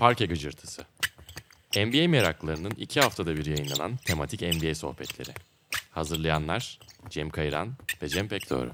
[0.00, 0.82] Parke Gıcırtısı.
[1.76, 5.30] NBA meraklarının iki haftada bir yayınlanan tematik NBA sohbetleri.
[5.90, 6.78] Hazırlayanlar
[7.10, 8.70] Cem Kayran ve Cem Pekdoğru.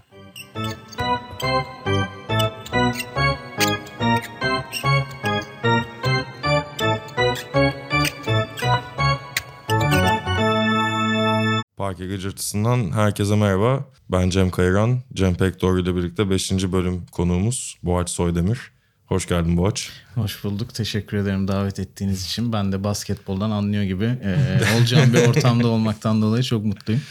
[11.76, 13.84] Parke Gıcırtısı'ndan herkese merhaba.
[14.10, 15.02] Ben Cem Kayran.
[15.14, 16.52] Cem Pekdoğru ile birlikte 5.
[16.52, 18.75] bölüm konuğumuz Boğaç Soydemir.
[19.06, 19.90] Hoş geldin Boğaç.
[20.14, 20.74] Hoş bulduk.
[20.74, 22.52] Teşekkür ederim davet ettiğiniz için.
[22.52, 27.02] Ben de basketboldan anlıyor gibi e, olacağım bir ortamda olmaktan dolayı çok mutluyum.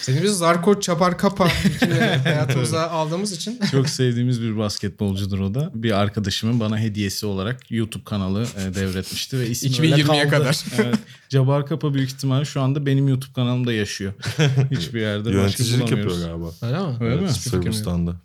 [0.00, 1.48] Seni biz Zarko Çapar Kapa
[2.24, 3.60] hayatımıza aldığımız için.
[3.70, 5.70] Çok sevdiğimiz bir basketbolcudur o da.
[5.74, 10.30] Bir arkadaşımın bana hediyesi olarak YouTube kanalı e, devretmişti ve ismi öyle 2020'ye kaldı.
[10.30, 10.64] kadar.
[10.84, 10.98] Evet.
[11.28, 14.12] Cabar Kapa büyük ihtimalle şu anda benim YouTube kanalımda yaşıyor.
[14.70, 16.50] Hiçbir yerde başka Yöneticilik yapıyor galiba.
[16.62, 16.96] Öyle mi?
[17.00, 17.28] Öyle mi?
[17.32, 17.74] Fikrim yok.
[17.74, 18.16] Sırbistan'da.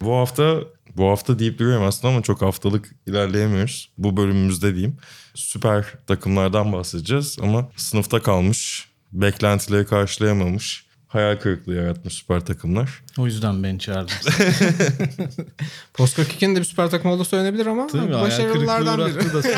[0.00, 0.60] Bu hafta
[0.96, 3.90] bu hafta deyip duruyorum aslında ama çok haftalık ilerleyemiyoruz.
[3.98, 4.96] Bu bölümümüzde diyeyim.
[5.34, 13.02] Süper takımlardan bahsedeceğiz ama sınıfta kalmış, beklentileri karşılayamamış, hayal kırıklığı yaratmış süper takımlar.
[13.18, 14.12] O yüzden beni çağırdı.
[15.94, 17.88] Poskokik'in de bir süper takım olduğu söylenebilir ama?
[17.92, 19.32] Hayal başarılılardan biri.
[19.32, 19.42] da.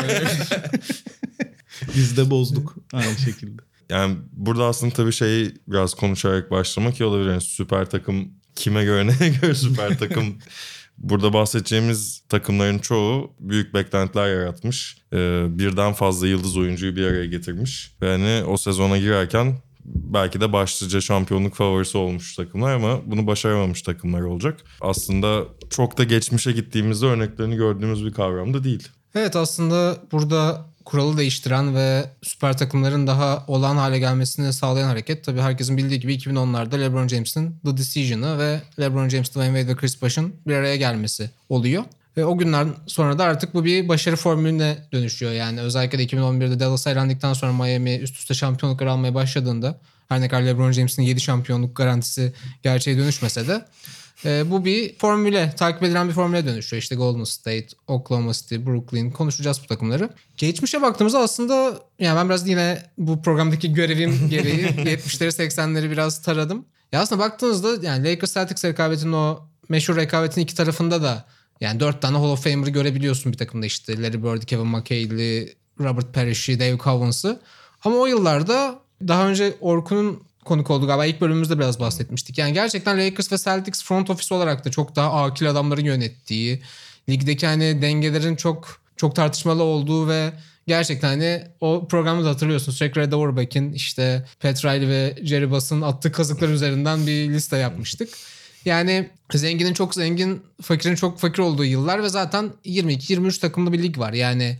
[1.95, 3.61] Biz de bozduk aynı şekilde.
[3.89, 7.29] Yani burada aslında tabii şeyi biraz konuşarak başlamak iyi olabilir.
[7.29, 10.25] Yani süper takım kime göre neye göre süper takım.
[10.97, 14.97] Burada bahsedeceğimiz takımların çoğu büyük beklentiler yaratmış.
[15.13, 17.95] Ee, birden fazla yıldız oyuncuyu bir araya getirmiş.
[18.01, 23.81] Ve hani o sezona girerken belki de başlıca şampiyonluk favorisi olmuş takımlar ama bunu başaramamış
[23.81, 24.59] takımlar olacak.
[24.81, 28.87] Aslında çok da geçmişe gittiğimizde örneklerini gördüğümüz bir kavram da değil.
[29.15, 35.41] Evet aslında burada kuralı değiştiren ve süper takımların daha olağan hale gelmesini sağlayan hareket tabii
[35.41, 40.01] herkesin bildiği gibi 2010'larda LeBron James'in The Decision'ı ve LeBron James, Dwayne Wade ve Chris
[40.01, 41.83] Bosh'un bir araya gelmesi oluyor.
[42.17, 45.31] Ve o günden sonra da artık bu bir başarı formülüne dönüşüyor.
[45.31, 49.77] Yani özellikle de 2011'de Dallas'a elendikten sonra Miami üst üste şampiyonluklar almaya başladığında
[50.09, 52.33] her ne kadar LeBron James'in 7 şampiyonluk garantisi
[52.63, 53.65] gerçeğe dönüşmese de
[54.25, 56.81] e, bu bir formüle, takip edilen bir formüle dönüşüyor.
[56.81, 60.09] İşte Golden State, Oklahoma City, Brooklyn konuşacağız bu takımları.
[60.37, 66.65] Geçmişe baktığımızda aslında yani ben biraz yine bu programdaki görevim gereği 70'leri 80'leri biraz taradım.
[66.91, 71.25] Ya aslında baktığınızda yani Lakers Celtics rekabetinin o meşhur rekabetin iki tarafında da
[71.61, 74.01] yani dört tane Hall of Famer'ı görebiliyorsun bir takımda işte.
[74.01, 77.39] Larry Bird, Kevin McHale'li, Robert Parrish'i, Dave Covens'ı.
[77.83, 81.05] Ama o yıllarda daha önce Orkun'un konuk oldu galiba.
[81.05, 82.37] İlk bölümümüzde biraz bahsetmiştik.
[82.37, 86.61] Yani gerçekten Lakers ve Celtics front office olarak da çok daha akil adamların yönettiği,
[87.09, 90.33] ligdeki hani dengelerin çok çok tartışmalı olduğu ve
[90.67, 95.81] gerçekten hani o programda da hatırlıyorsun sürekli Red Auerbach'in işte Pat Riley ve Jerry Buss'ın
[95.81, 98.09] attığı kazıklar üzerinden bir liste yapmıştık.
[98.65, 103.97] Yani zenginin çok zengin, fakirin çok fakir olduğu yıllar ve zaten 22-23 takımlı bir lig
[103.97, 104.13] var.
[104.13, 104.59] Yani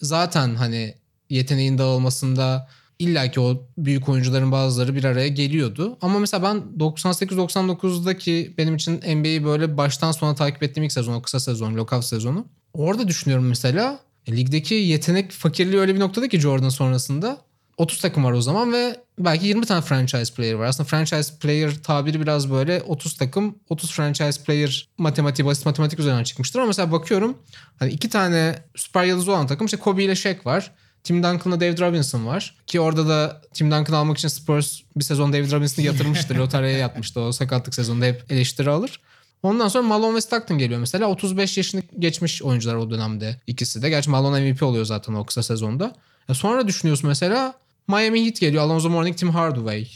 [0.00, 0.94] zaten hani
[1.30, 2.68] yeteneğin dağılmasında
[2.98, 5.98] illaki o büyük oyuncuların bazıları bir araya geliyordu.
[6.00, 11.22] Ama mesela ben 98-99'daki benim için NBA'yi böyle baştan sona takip ettiğim ilk sezon, o
[11.22, 12.46] kısa sezon, lockout sezonu.
[12.74, 17.38] Orada düşünüyorum mesela e, ligdeki yetenek fakirliği öyle bir noktada ki Jordan sonrasında
[17.76, 20.66] 30 takım var o zaman ve belki 20 tane franchise player var.
[20.66, 26.24] Aslında franchise player tabiri biraz böyle 30 takım 30 franchise player matematiği basit matematik üzerinden
[26.24, 27.38] çıkmıştır ama mesela bakıyorum
[27.78, 30.72] hani iki tane süper yıldız olan takım işte Kobe ile Shaq var.
[31.04, 32.56] Tim Duncan'la David Robinson var.
[32.66, 36.36] Ki orada da Tim Duncan almak için Spurs bir sezon David Robinson'ı yatırmıştır.
[36.38, 39.00] Lotaryaya yatmıştı o sakatlık sezonunda hep eleştiri alır.
[39.42, 41.06] Ondan sonra Malone ve Stockton geliyor mesela.
[41.06, 43.90] 35 yaşını geçmiş oyuncular o dönemde ikisi de.
[43.90, 45.94] Gerçi Malone MVP oluyor zaten o kısa sezonda.
[46.28, 47.54] Ya sonra düşünüyorsun mesela
[47.88, 48.62] Miami Heat geliyor.
[48.62, 49.88] Alonzo Mourning, Tim Hardaway.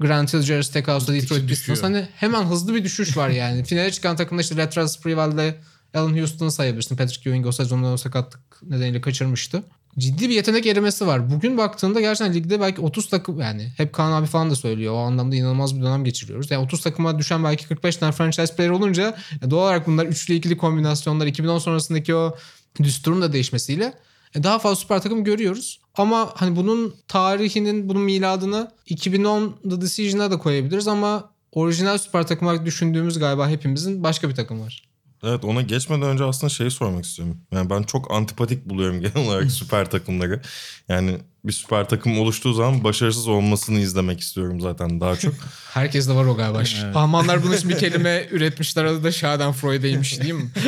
[0.00, 1.82] Grant Hill, Jerry Stackhouse'da Detroit Pistons.
[1.82, 3.64] Hani hemen hızlı bir düşüş var yani.
[3.64, 5.54] Finale çıkan takımda işte Latrell Sprewell'le
[5.94, 6.96] Allen Houston'ı sayabilirsin.
[6.96, 9.62] Patrick Ewing o sezonda sakatlık nedeniyle kaçırmıştı.
[9.98, 11.30] Ciddi bir yetenek erimesi var.
[11.30, 14.94] Bugün baktığında gerçekten ligde belki 30 takım yani hep Kaan abi falan da söylüyor.
[14.94, 16.50] O anlamda inanılmaz bir dönem geçiriyoruz.
[16.50, 20.34] Yani 30 takıma düşen belki 45 tane franchise player olunca e, doğal olarak bunlar üçlü
[20.34, 22.36] ikili kombinasyonlar 2010 sonrasındaki o
[22.82, 23.94] düsturun da değişmesiyle
[24.34, 25.80] e, daha fazla süper takım görüyoruz.
[25.94, 32.48] Ama hani bunun tarihinin, bunun miladını 2010 The Decision'a da koyabiliriz ama orijinal süper takım
[32.48, 34.87] olarak düşündüğümüz galiba hepimizin başka bir takım var.
[35.24, 37.36] Evet ona geçmeden önce aslında şeyi sormak istiyorum.
[37.52, 40.40] Yani ben çok antipatik buluyorum genel olarak süper takımları.
[40.88, 45.34] Yani bir süper takım oluştuğu zaman başarısız olmasını izlemek istiyorum zaten daha çok.
[45.72, 46.62] Herkes de var o galiba.
[46.94, 50.50] Almanlar bunun için bir kelime üretmişler adı da Schadenfreude'ymiş değil mi?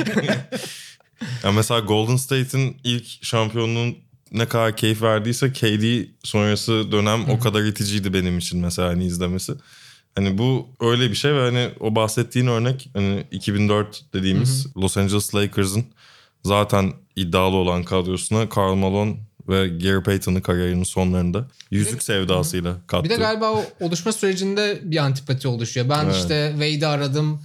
[1.44, 3.96] Yani mesela Golden State'in ilk şampiyonluğun
[4.32, 9.52] ne kadar keyif verdiyse KD sonrası dönem o kadar iticiydi benim için mesela hani izlemesi.
[10.14, 15.34] Hani bu öyle bir şey ve hani o bahsettiğin örnek hani 2004 dediğimiz Los Angeles
[15.34, 15.84] Lakers'ın
[16.44, 19.16] zaten iddialı olan kadrosuna Karl Malone
[19.48, 23.04] ve Gary Payton'ı kariyerinin sonlarında yüzük sevdasıyla kattı.
[23.04, 25.88] Bir de galiba o oluşma sürecinde bir antipati oluşuyor.
[25.88, 26.16] Ben Evet.
[26.16, 27.40] işte Wade'i aradım.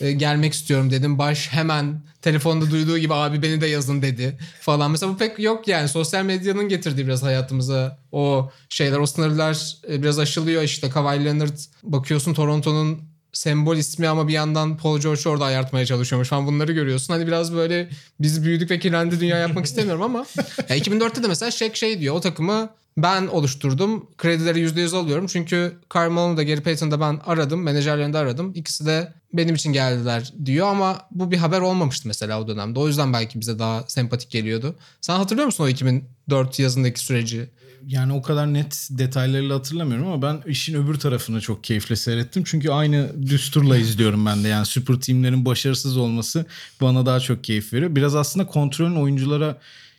[0.00, 1.18] E, gelmek istiyorum dedim.
[1.18, 4.90] Baş hemen telefonda duyduğu gibi abi beni de yazın dedi falan.
[4.90, 5.88] Mesela bu pek yok yani.
[5.88, 10.62] Sosyal medyanın getirdiği biraz hayatımıza o şeyler, o sınırlar e, biraz aşılıyor.
[10.62, 16.28] İşte Kawhi Leonard bakıyorsun Toronto'nun sembol ismi ama bir yandan Paul George orada ayartmaya çalışıyormuş
[16.28, 17.14] falan bunları görüyorsun.
[17.14, 17.90] Hani biraz böyle
[18.20, 20.26] biz büyüdük ve kirlendi dünya yapmak istemiyorum ama
[20.68, 24.06] ya 2004'te de mesela Shaq şey diyor o takımı ben oluşturdum.
[24.18, 25.26] Kredileri %100 alıyorum.
[25.26, 27.62] Çünkü Karl Malone'u da Gary Payton'u da ben aradım.
[27.62, 28.52] Menajerlerini de aradım.
[28.54, 32.78] İkisi de benim için geldiler diyor ama bu bir haber olmamıştı mesela o dönemde.
[32.78, 34.76] O yüzden belki bize daha sempatik geliyordu.
[35.00, 37.50] Sen hatırlıyor musun o 2004 yazındaki süreci?
[37.86, 42.44] Yani o kadar net detaylarıyla hatırlamıyorum ama ben işin öbür tarafını çok keyifle seyrettim.
[42.46, 44.48] Çünkü aynı düsturla izliyorum ben de.
[44.48, 46.46] Yani süper teamlerin başarısız olması
[46.80, 47.96] bana daha çok keyif veriyor.
[47.96, 49.58] Biraz aslında kontrolün oyunculara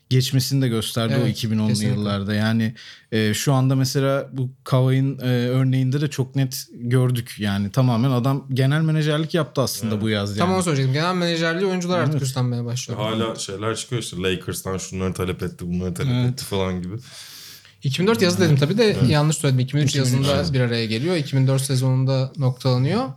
[0.10, 1.96] geçmesini de gösterdi o Evet, 2010'lu kesinlikle.
[2.00, 2.34] yıllarda.
[2.34, 2.76] Yani
[3.12, 7.36] e, şu anda mesela bu Kawhi'nin e, örneğinde de çok net gördük.
[7.40, 10.30] Yani tamamen adam genel menajerlik yaptı aslında bu yaz.
[10.30, 10.48] Yani.
[10.48, 10.94] Tam onu söyleyecektim.
[10.94, 12.24] Genel menajerliği oyuncular artık Evet.
[12.24, 13.00] üstlenmeye başlıyor.
[13.00, 16.30] Hala şeyler çıkıyor işte Lakers'tan şunları talep etti bunları talep Evet.
[16.32, 16.96] etti falan gibi.
[17.84, 19.60] 2004 yazı dedim tabii de yanlış söyledim.
[19.60, 20.54] 2003, 2003 yazında yazı.
[20.54, 21.16] bir araya geliyor.
[21.16, 23.10] 2004 sezonunda noktalanıyor.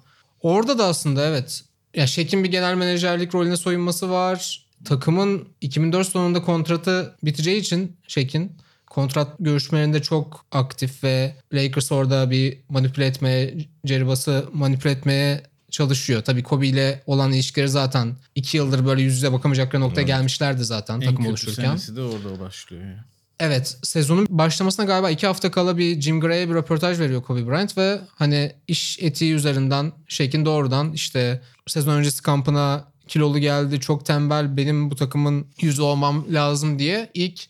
[0.42, 1.64] Orada da aslında evet.
[1.94, 4.66] Ya Şek'in bir genel menajerlik rolüne soyunması var.
[4.84, 8.52] Takımın 2004 sonunda kontratı biteceği için Şek'in
[8.86, 16.22] kontrat görüşmelerinde çok aktif ve Lakers orada bir manipüle etmeye, Jerry Buss'ı manipüle etmeye çalışıyor.
[16.22, 20.94] Tabii Kobe ile olan ilişkileri zaten iki yıldır böyle yüz yüze bakamayacakları noktaya gelmişlerdi zaten
[20.94, 21.64] en takım kötü oluşurken.
[21.64, 22.82] senesi de orada başlıyor.
[22.82, 23.13] Yani.
[23.40, 27.78] Evet sezonun başlamasına galiba iki hafta kala bir Jim Gray'e bir röportaj veriyor Kobe Bryant
[27.78, 34.56] ve hani iş etiği üzerinden Shaquin doğrudan işte sezon öncesi kampına kilolu geldi çok tembel
[34.56, 37.40] benim bu takımın yüzü olmam lazım diye ilk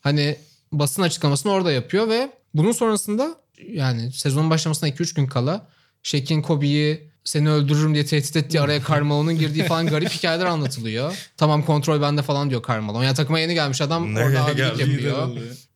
[0.00, 0.36] hani
[0.72, 3.36] basın açıklamasını orada yapıyor ve bunun sonrasında
[3.68, 5.68] yani sezonun başlamasına 2-3 gün kala
[6.02, 11.30] Shaquin Kobe'yi seni öldürürüm diye tehdit ettiği araya Carmelo'nun girdiği falan garip hikayeler anlatılıyor.
[11.36, 13.02] Tamam kontrol bende falan diyor Carmelo.
[13.02, 15.28] Yani takıma yeni gelmiş adam Nereye orada abilik yapıyor.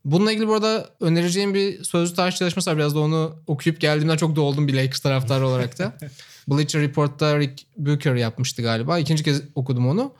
[0.04, 2.76] Bununla ilgili bu arada önereceğim bir sözlü tarih çalışması var.
[2.76, 5.98] Biraz da onu okuyup geldiğimden çok doldum bir Lakers taraftarı olarak da.
[6.48, 8.98] Bleacher Report'ta Rick Booker yapmıştı galiba.
[8.98, 10.12] İkinci kez okudum onu.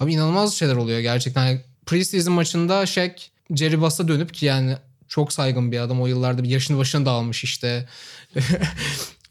[0.00, 1.46] Abi inanılmaz şeyler oluyor gerçekten.
[1.46, 3.14] Yani Preseason maçında Shaq
[3.54, 4.76] Jerry Buss'a dönüp ki yani
[5.08, 6.00] çok saygın bir adam.
[6.02, 7.88] O yıllarda bir yaşını başını da almış işte.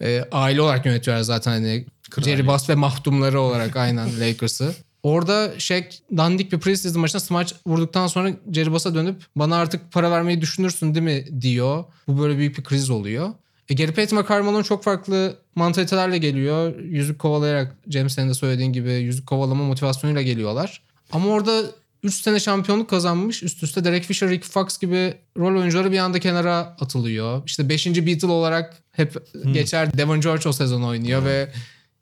[0.02, 1.86] E, aile olarak yönetiyorlar zaten hani
[2.18, 4.74] Jerry Buss ve mahdumları olarak aynen Lakers'ı.
[5.04, 5.84] Orada Shaq
[6.18, 10.96] dandik bir preseason maçına smaç vurduktan sonra Jerry Buss'a dönüp bana artık para vermeyi düşünürsün
[10.96, 11.84] değil mi diyor.
[12.08, 13.30] Bu böyle büyük bir kriz oluyor.
[13.70, 16.80] E Gary Payton ve Karl Malone çok farklı mantalitelerle geliyor.
[16.80, 20.82] Yüzük kovalayarak James senin de söylediğin gibi yüzük kovalama motivasyonuyla geliyorlar.
[21.12, 21.62] Ama orada
[22.04, 23.44] 3 sene şampiyonluk kazanmış.
[23.44, 27.44] Üst üste Derek Fisher, Rick Fox gibi rol oyuncuları bir anda kenara atılıyor.
[27.46, 27.86] İşte 5.
[27.88, 29.18] Beatle olarak hep
[29.54, 31.52] geçer Devon George o sezon oynuyor ve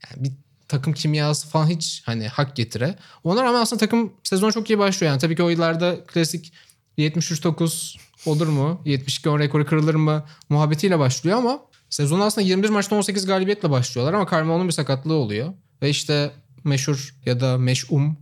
[0.09, 0.31] yani bir
[0.67, 2.95] takım kimyası falan hiç hani hak getire.
[3.23, 5.11] Ona rağmen aslında takım sezon çok iyi başlıyor.
[5.11, 6.53] Yani tabii ki o yıllarda klasik
[6.97, 8.81] 73-9 olur mu?
[8.85, 10.25] 72-10 rekoru kırılır mı?
[10.49, 11.59] Muhabbetiyle başlıyor ama
[11.89, 15.53] sezon aslında 21 maçta 18 galibiyetle başlıyorlar ama Carmelo'nun bir sakatlığı oluyor.
[15.81, 16.31] Ve işte
[16.63, 18.17] meşhur ya da meşhum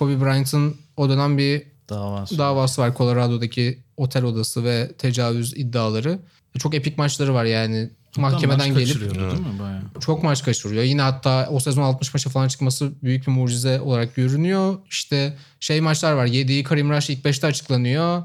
[0.00, 2.38] Kobe Bryant'ın o dönem bir Davası.
[2.38, 6.18] davası var Colorado'daki otel odası ve tecavüz iddiaları.
[6.58, 7.90] Çok epik maçları var yani.
[8.16, 9.82] Mahkemeden Maç gelip değil mi bayağı?
[10.00, 10.82] çok maç kaçırıyor.
[10.82, 14.78] Yine hatta o sezon 60 maça falan çıkması büyük bir mucize olarak görünüyor.
[14.90, 16.26] İşte şey maçlar var.
[16.26, 18.22] Yediği Karim Rush ilk 5'te açıklanıyor.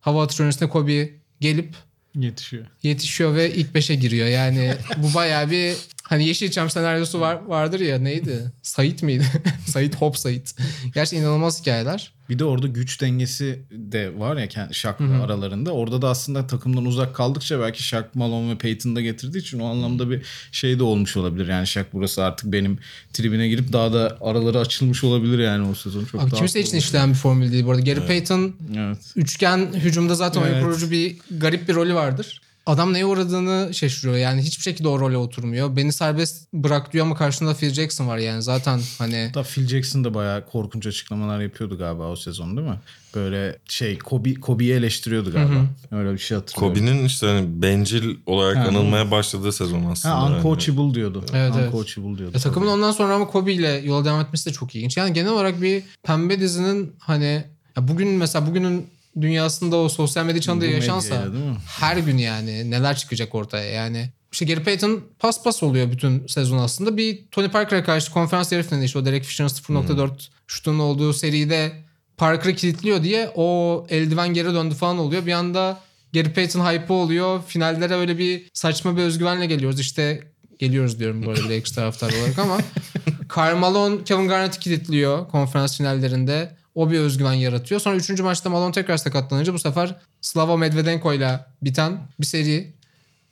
[0.00, 1.10] Hava atış öncesinde Kobe
[1.40, 1.74] gelip
[2.14, 2.66] Yetişiyor.
[2.82, 4.28] yetişiyor ve ilk 5'e giriyor.
[4.28, 5.74] Yani bu bayağı bir
[6.08, 8.52] hani Yeşilçam senaryosu var, vardır ya neydi?
[8.62, 9.24] Sait miydi?
[9.66, 10.54] Sait Hop Sait.
[10.94, 12.12] Gerçekten inanılmaz hikayeler.
[12.28, 15.72] Bir de orada güç dengesi de var ya Shaq'la aralarında.
[15.72, 19.66] Orada da aslında takımdan uzak kaldıkça belki Shaq, Malone ve Peyton da getirdiği için o
[19.66, 20.22] anlamda bir
[20.52, 21.48] şey de olmuş olabilir.
[21.48, 22.78] Yani Shaq burası artık benim
[23.12, 26.04] tribine girip daha da araları açılmış olabilir yani o sezon.
[26.04, 27.82] Çok Abi daha kimse için işleyen bir formül değil bu arada.
[27.82, 28.98] Gary Payton Evet.
[29.16, 30.64] üçgen hücumda zaten oyun Evet.
[30.64, 32.40] kurucu bir garip bir rolü vardır.
[32.68, 34.16] Adam neye uğradığını şaşırıyor.
[34.16, 35.76] Yani hiçbir şekilde o role oturmuyor.
[35.76, 38.42] Beni serbest bırak diyor ama karşında Phil Jackson var yani.
[38.42, 42.80] Zaten hani Hatta Phil Jackson da bayağı korkunç açıklamalar yapıyordu galiba o sezon değil mi?
[43.14, 45.64] Böyle şey Kobe Kobe'yi eleştiriyordu galiba.
[45.90, 46.78] Öyle bir şey hatırlıyorum.
[46.78, 50.22] Kobe'nin işte hani bencil olarak Ha, anılmaya başladığı sezon aslında.
[50.22, 50.36] Ha, yani.
[50.36, 51.24] uncoachable diyordu.
[51.32, 51.66] Evet, evet.
[51.74, 52.36] uncoachable diyordu.
[52.36, 54.96] E, takımın ondan sonra ama Kobe ile yola devam etmesi de çok ilginç.
[54.96, 57.44] Yani genel olarak bir pembe dizinin hani
[57.76, 58.86] ya bugün mesela bugünün
[59.20, 61.56] dünyasında o sosyal medya çağında yaşansa mi?
[61.80, 66.58] her gün yani neler çıkacak ortaya yani işte Gary Payton pas pas oluyor bütün sezon
[66.58, 66.96] aslında.
[66.96, 70.10] Bir Tony Parker'a karşı konferans yarı finalinde işte o Derek Fisher'ın 0.4
[70.46, 71.72] şutunun olduğu seride
[72.16, 75.26] Parker'ı kilitliyor diye o eldiven geri döndü falan oluyor.
[75.26, 75.80] Bir anda
[76.14, 77.42] Gary Payton hype oluyor.
[77.46, 79.80] Finallere öyle bir saçma bir özgüvenle geliyoruz.
[79.80, 80.22] İşte
[80.58, 82.58] geliyoruz diyorum arada bir Lakers taraftarı olarak ama
[83.28, 86.56] Karl Malone Kevin Garnett'i kilitliyor konferans finallerinde.
[86.78, 87.80] O bir özgüven yaratıyor.
[87.80, 88.20] Sonra 3.
[88.20, 92.72] maçta Malone tekrar sakatlanınca bu sefer Slava Medvedenko ile biten bir seri.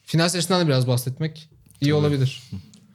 [0.04, 1.48] Final serisinden de biraz bahsetmek
[1.80, 2.42] iyi olabilir.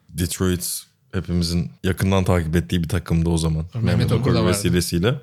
[0.10, 3.66] Detroit hepimizin yakından takip ettiği bir takımdı o zaman.
[3.74, 5.16] Mehmet Mehmet Okur Okur vesilesiyle.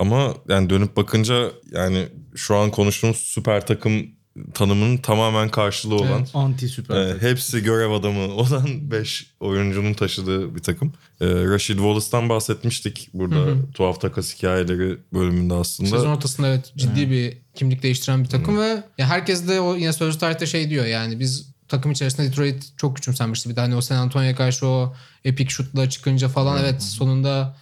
[0.00, 4.06] Ama yani dönüp bakınca yani şu an konuştuğumuz süper takım
[4.54, 6.30] tanımının tamamen karşılığı olan Evet.
[6.34, 6.96] Anti süper.
[6.96, 10.92] e, hepsi görev adamı olan 5 oyuncunun taşıdığı bir takım.
[11.20, 15.90] E, Rashid Wallace'tan bahsetmiştik burada tuhaf takas hikayeleri bölümünde aslında.
[15.90, 19.92] Sezon ortasında evet ciddi bir kimlik değiştiren bir takım ve ya herkes de o yine
[19.92, 23.50] sözlü tarihte şey diyor yani biz takım içerisinde Detroit çok küçümsenmişti.
[23.50, 27.56] Bir de hani o San Antonio'ya karşı o epic şutla çıkınca falan evet sonunda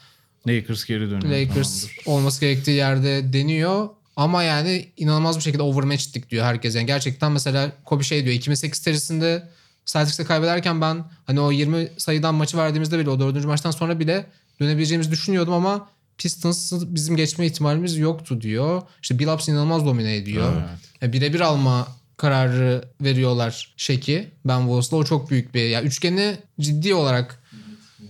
[0.49, 1.49] Lakers geri dönüyor.
[1.49, 1.99] Lakers Tamamdır.
[2.07, 3.89] olması gerektiği yerde deniyor.
[4.17, 6.75] Ama yani inanılmaz bir şekilde overmatched'lik diyor herkes.
[6.75, 9.49] Yani gerçekten mesela Kobe şey diyor 2008 serisinde
[9.87, 14.27] Celtics'te kaybederken ben hani o 20 sayıdan maçı verdiğimizde bile o dördüncü maçtan sonra bile
[14.61, 18.83] dönebileceğimizi düşünüyordum ama Pistons'ı bizim geçme ihtimalimiz yoktu diyor.
[19.03, 20.53] İşte Billups inanılmaz domine ediyor.
[20.53, 20.79] Evet.
[21.01, 24.29] Ya birebir alma kararı veriyorlar Şeki.
[24.45, 27.43] Ben Wallace'la o çok büyük bir ya üçgeni ciddi olarak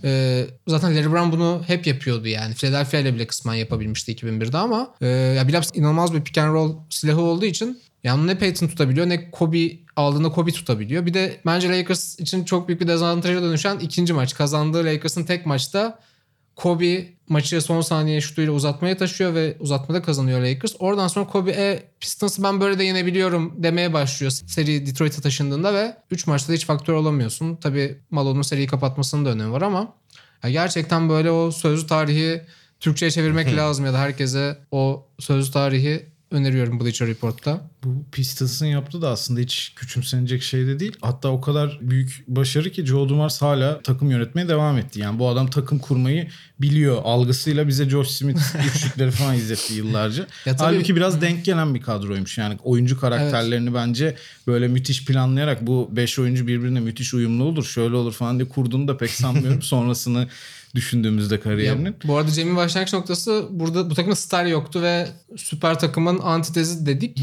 [0.05, 2.55] e, zaten Larry Brown bunu hep yapıyordu yani.
[2.55, 6.77] Philadelphia ile bile kısmen yapabilmişti 2001'de ama e, ya Billups inanılmaz bir pick and roll
[6.91, 11.07] silahı olduğu için yani ne Peyton tutabiliyor ne Kobe aldığında Kobe tutabiliyor.
[11.07, 14.35] Bir de bence Lakers için çok büyük bir dezavantaja dönüşen ikinci maç.
[14.35, 15.99] Kazandığı Lakers'ın tek maçta
[16.57, 20.75] Kobe maçı son saniye şutuyla uzatmaya taşıyor ve uzatmada kazanıyor Lakers.
[20.79, 25.97] Oradan sonra Kobe e, Pistons'ı ben böyle de yenebiliyorum demeye başlıyor seri Detroit'e taşındığında ve
[26.11, 27.57] 3 maçta da hiç faktör olamıyorsun.
[27.57, 29.95] Tabii Malone'un seriyi kapatmasının da önemi var ama
[30.45, 32.43] ya gerçekten böyle o sözlü tarihi
[32.81, 37.71] Türkçe'ye çevirmek lazım ya da herkese o sözlü tarihi öneriyorum Bleacher Report'ta.
[37.85, 40.93] Bu Pistons'ın yaptığı da aslında hiç küçümsenecek şey de değil.
[41.01, 45.01] Hatta o kadar büyük başarı ki Joe Dumars hala takım yönetmeye devam etti.
[45.01, 46.29] Yani bu adam takım kurmayı
[46.61, 47.01] biliyor.
[47.05, 48.41] Algısıyla bize Josh Smith
[48.77, 50.27] üçlükleri falan izletti yıllarca.
[50.47, 52.39] Ya tabii- Halbuki biraz denk gelen bir kadroymuş.
[52.39, 54.17] Yani oyuncu karakterlerini bence
[54.47, 57.65] böyle müthiş planlayarak bu 5 oyuncu birbirine müthiş uyumlu olur.
[57.65, 59.63] Şöyle olur falan diye kurduğunu da pek sanmıyorum.
[59.75, 60.29] Sonrasını
[60.75, 61.85] düşündüğümüzde kariyerinin.
[61.85, 66.87] Ya, bu arada Cem'in başlangıç noktası burada bu takımda star yoktu ve süper takımın antitezi
[66.87, 67.19] dedik.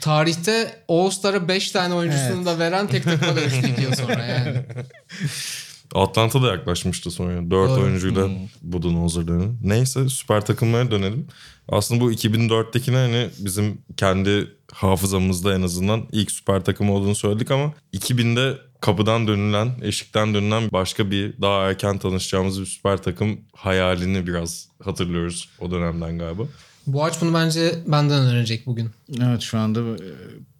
[0.00, 2.46] Tarihte All-Star'a 5 tane oyuncusunu Evet.
[2.46, 4.56] da veren tek takıma dönüştü 2 yıl sonra yani.
[5.94, 7.50] Atlanta da yaklaşmıştı sonra.
[7.50, 7.80] Dört Doğru.
[7.80, 8.28] oyuncuyla
[8.62, 9.54] Budenholzer dönemi.
[9.62, 11.26] Neyse süper takımlara dönelim.
[11.68, 17.72] Aslında bu 2004'tekine hani bizim kendi hafızamızda en azından ilk süper takım olduğunu söyledik ama
[17.94, 24.68] 2000'de kapıdan dönülen, eşikten dönülen başka bir daha erken tanışacağımız bir süper takım hayalini biraz
[24.84, 26.42] hatırlıyoruz o dönemden galiba.
[26.86, 28.90] Bu aç bunu bence benden öğrenecek bugün.
[29.22, 29.96] Evet şu anda e,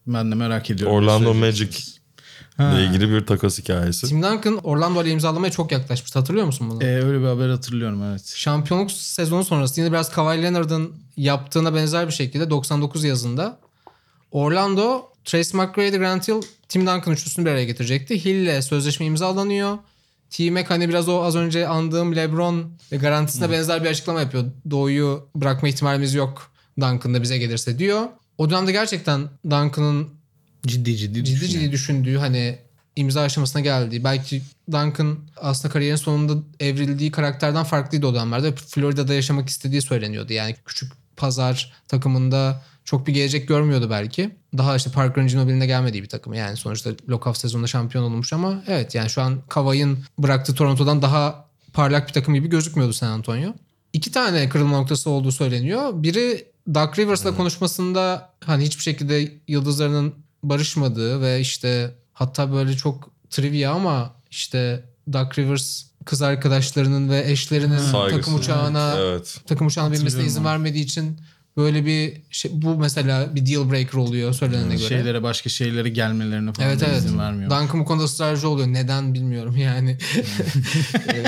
[0.06, 0.96] ben de merak ediyorum.
[0.96, 1.78] Orlando Magic
[2.56, 2.80] Ha.
[2.80, 4.06] ilgili bir takas hikayesi.
[4.08, 6.18] Tim Duncan Orlando ile imzalamaya çok yaklaşmıştı.
[6.18, 6.84] Hatırlıyor musun bunu?
[6.84, 8.32] Ee, öyle bir haber hatırlıyorum evet.
[8.36, 13.58] Şampiyonluk sezonu sonrası yine biraz Kawhi Leonard'ın yaptığına benzer bir şekilde 99 yazında
[14.30, 18.24] Orlando Trace McGrady, Grant Hill, Tim Duncan üçlüsünü bir araya getirecekti.
[18.24, 19.78] Hill ile sözleşme imzalanıyor.
[20.30, 24.44] T-Mac hani biraz o az önce andığım LeBron garantisine benzer bir açıklama yapıyor.
[24.70, 28.06] Doğu'yu bırakma ihtimalimiz yok Duncan da bize gelirse diyor.
[28.38, 30.08] O dönemde gerçekten Duncan'ın
[30.66, 32.58] Ciddi ciddi ciddi ciddi düşündüğü hani
[32.96, 34.42] imza aşamasına geldiği belki
[34.72, 38.54] Duncan aslında kariyerin sonunda evrildiği karakterden farklıydı o dönemlerde.
[38.54, 40.32] Florida'da yaşamak istediği söyleniyordu.
[40.32, 44.30] Yani küçük pazar takımında çok bir gelecek görmüyordu belki.
[44.58, 46.34] Daha işte Parker'ın Ginobili'ne gelmediği bir takım.
[46.34, 51.48] Yani sonuçta lockout sezonunda şampiyon olmuş ama evet yani şu an Kawhi'nin bıraktığı Toronto'dan daha
[51.72, 53.52] parlak bir takım gibi gözükmüyordu San Antonio.
[53.92, 55.90] İki tane kırılma noktası olduğu söyleniyor.
[55.94, 60.14] Biri Doug Rivers'la konuşmasında hani hiçbir şekilde yıldızlarının
[60.48, 67.78] barışmadığı ve işte hatta böyle çok trivia ama işte Doug Rivers kız arkadaşlarının ve eşlerinin
[67.78, 68.16] Saygısı.
[68.20, 69.40] takım uçağına Evet.
[69.46, 71.20] takım uçağına binmesine izin vermediği için
[71.56, 74.88] böyle bir şey, bu mesela bir deal breaker oluyor söylenene göre.
[74.88, 76.98] Şeylere başka şeylere gelmelerine falan Evet evet.
[76.98, 77.50] izin vermiyor.
[77.50, 78.68] Duncan bu konuda ısrarcı oluyor.
[78.68, 79.98] Neden bilmiyorum yani.
[81.08, 81.24] Ee,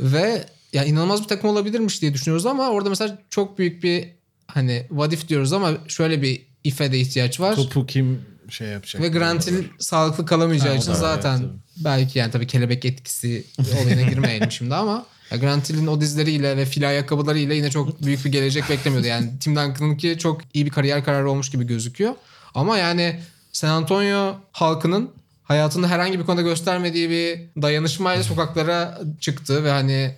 [0.00, 4.08] Ve ya inanılmaz bir takım olabilirmiş diye düşünüyoruz ama orada mesela çok büyük bir
[4.46, 7.56] hani what if diyoruz ama şöyle bir if'e de ihtiyaç var.
[7.56, 9.02] Topu kim şey yapacak?
[9.02, 13.44] Ve Grant Hill sağlıklı kalamayacağı Ha, için zaten evet, belki yani tabii kelebek etkisi
[13.82, 18.24] olayına girmeyelim şimdi ama ya Grant Hill'in o dizleriyle ve fil ayakkabılarıyla yine çok büyük
[18.24, 19.06] bir gelecek beklemiyordu.
[19.06, 22.14] Yani Tim Duncan'ınki çok iyi bir kariyer kararı olmuş gibi gözüküyor.
[22.54, 23.20] Ama yani
[23.52, 25.10] San Antonio halkının
[25.42, 30.14] hayatında herhangi bir konuda göstermediği bir dayanışmayla sokaklara çıktı ve hani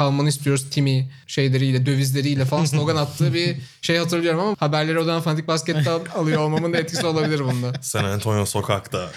[0.00, 5.20] kalmanı istiyoruz Timmy şeyleriyle, dövizleriyle falan slogan attığı bir şey hatırlıyorum ama haberleri o dönem
[5.20, 7.72] fanatik basketten alıyor olmamın da etkisi olabilir bunda.
[7.82, 9.10] San Antonio sokakta.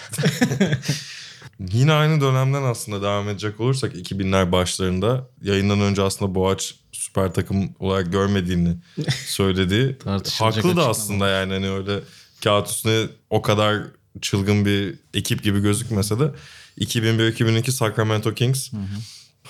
[1.71, 7.69] Yine aynı dönemden aslında devam edecek olursak 2000'ler başlarında yayından önce aslında Boğaç süper takım
[7.79, 8.75] olarak görmediğini
[9.25, 9.97] söyledi.
[10.39, 11.99] Haklı da aslında yani hani öyle
[12.43, 13.77] kağıt üstüne o kadar
[14.21, 16.31] çılgın bir ekip gibi gözükmese de
[16.79, 18.71] 2001-2002 Sacramento Kings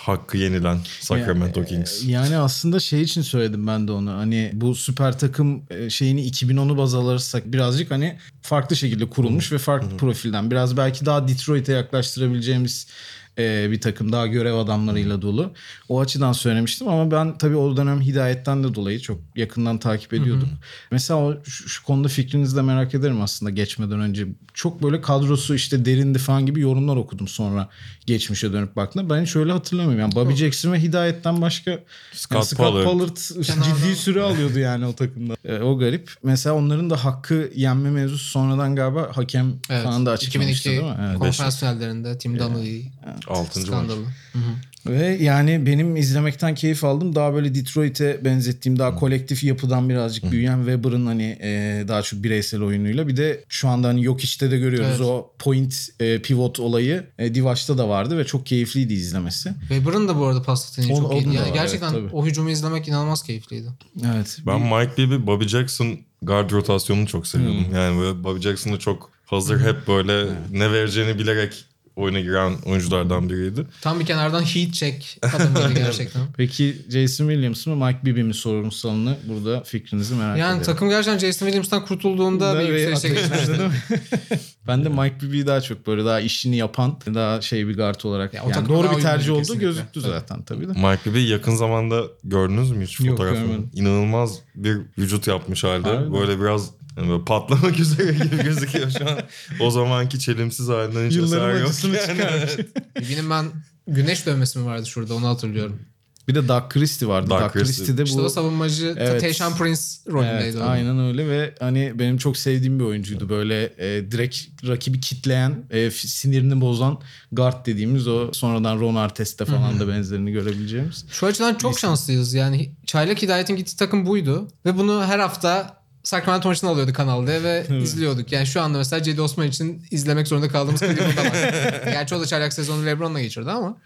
[0.03, 2.03] hakkı yenilen Sacramento Ya- Kings.
[2.05, 4.11] Yani aslında şey için söyledim ben de onu.
[4.11, 9.57] Hani bu süper takım e, şeyini 2010'u baz alırsak birazcık hani farklı şekilde kurulmuş ve
[9.57, 10.51] farklı profilden.
[10.51, 12.87] Biraz belki daha Detroit'e yaklaştırabileceğimiz
[13.37, 15.51] e, bir takım daha görev adamlarıyla dolu.
[15.89, 20.49] O açıdan söylemiştim ama ben tabii o dönem Hidayet'ten de dolayı çok yakından takip ediyordum.
[20.91, 24.27] Mesela o, şu, şu konuda fikrinizi de merak ederim aslında geçmeden önce.
[24.53, 27.69] Çok böyle kadrosu işte derindi falan gibi yorumlar okudum sonra
[28.05, 29.15] geçmişe dönüp baktığımda.
[29.15, 29.99] Ben hiç öyle hatırlamıyorum.
[29.99, 31.79] Yani Bobby Jackson ve Hidayet'ten başka
[32.13, 33.17] Scott yani Scott Pollard.
[33.63, 35.35] Ciddi süre alıyordu yani o takımda.
[35.45, 36.11] E, o garip.
[36.23, 39.83] Mesela onların da hakkı yenme mevzusu sonradan galiba hakem Evet.
[39.83, 41.07] falan da açıklamıştı 2002 değil mi?
[41.07, 41.19] Evet.
[41.19, 43.22] konferans finallerinde Tim 6.
[43.29, 43.47] maç.
[43.53, 44.05] skandalı.
[44.33, 44.53] Hı hı.
[44.85, 47.15] Ve yani benim izlemekten keyif aldım.
[47.15, 52.61] Daha böyle Detroit'e benzettiğim daha kolektif yapıdan birazcık büyüyen Weber'ın hani e, daha çok bireysel
[52.61, 53.07] oyunuyla.
[53.07, 55.01] Bir de şu anda hani yok işte de görüyoruz Evet.
[55.01, 59.53] o point e, pivot olayı e, Divaç'ta da vardı ve çok keyifliydi izlemesi.
[59.59, 61.35] Weber'ın da bu arada pas yeteneği çok iyiydi.
[61.35, 62.15] Yani var, gerçekten evet, tabii.
[62.15, 63.67] o hücumu izlemek inanılmaz keyifliydi.
[64.13, 64.37] Evet.
[64.47, 67.65] Ben Mike Bibby, Bobby Jackson guard rotasyonunu çok seviyordum.
[67.75, 73.29] Yani böyle Bobby Jackson da çok hazır hep böyle ne vereceğini bilerek oyuna giren oyunculardan
[73.29, 73.65] biriydi.
[73.81, 76.21] Tam bir kenardan heat check adam gibi gerçekten.
[76.37, 80.63] Peki Jason Williams mı Mike Bibby mi sorumsalını burada fikrinizi merak Yani ederim.
[80.65, 83.53] takım gerçekten Jason Williams'tan kurtulduğunda bir yükselişe geçmişti.
[84.67, 88.33] ben de Mike Bibby'yi daha çok böyle daha işini yapan daha şey bir guard olarak.
[88.33, 89.65] Ya o yani doğru bir tercih olduğu kesinlikle.
[89.65, 90.09] gözüktü Evet.
[90.13, 90.71] zaten tabii de.
[90.73, 93.45] Mike Bibby yakın zamanda gördünüz mü hiç Yok, fotoğrafını?
[93.45, 93.69] görmedim.
[93.73, 95.87] İnanılmaz bir vücut yapmış halde.
[95.89, 96.13] Harbiden.
[96.13, 99.19] Böyle biraz yani böyle patlamak üzere gibi gözüküyor şu an.
[99.59, 102.07] O zamanki çelimsiz halinden hiç Yılların eser yok.
[102.07, 102.17] Yani.
[102.17, 102.57] çıkarmış.
[103.09, 103.45] Benim ben
[103.87, 105.79] güneş dövmesi mi vardı şurada onu hatırlıyorum.
[106.27, 107.29] Bir de Doug Christie vardı.
[107.29, 107.75] Doug Doug, Christie.
[107.75, 109.21] Christie de İşte o bu savunmacı Evet.
[109.21, 110.43] Tayshaun Prince rolündeydi.
[110.43, 110.63] Evet, o.
[110.63, 113.29] aynen öyle ve hani benim çok sevdiğim bir oyuncuydu.
[113.29, 116.99] Böyle e, direkt rakibi kitleyen, e, f- sinirini bozan
[117.31, 121.05] guard dediğimiz o sonradan Ron Artest'te falan da benzerini görebileceğimiz.
[121.11, 122.33] Şu açıdan çok şanslıyız.
[122.33, 124.47] Yani Çaylak Hidayet'in gittiği takım buydu.
[124.65, 128.31] Ve bunu her hafta Sacramento maçını alıyordu kanalda ve izliyorduk.
[128.31, 131.81] Yani şu anda mesela Cedi Osman için izlemek zorunda kaldığımız Cleveland'da var.
[131.85, 133.77] Gerçi o da Çaylak sezonu Lebron'la geçirdi ama.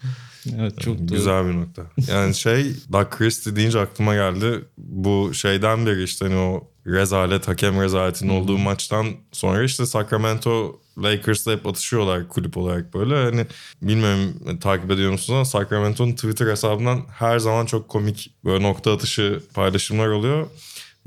[0.60, 1.08] Evet çok doğru.
[1.08, 1.84] Güzel bir nokta.
[2.08, 4.66] Yani şey Doug Christie deyince aklıma geldi.
[4.78, 11.52] Bu şeyden beri işte hani o rezalet, hakem rezaletinin olduğu maçtan sonra işte Sacramento Lakers'la
[11.52, 13.16] hep atışıyorlar kulüp olarak böyle.
[13.16, 13.46] Hani
[13.82, 19.42] bilmiyorum takip ediyor musunuz ama Sacramento'nun Twitter hesabından her zaman çok komik böyle nokta atışı
[19.54, 20.48] paylaşımlar oluyor.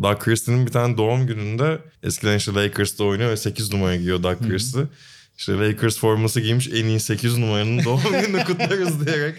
[0.02, 4.48] Doug Christie'nin bir tane doğum gününde eskiden işte Lakers'ta oynuyor ve 8 numara giyiyor Doug
[4.48, 4.82] Christie.
[5.38, 9.34] İşte Lakers forması giymiş en iyi 8 numaranın doğum gününü kutlarız diyerek.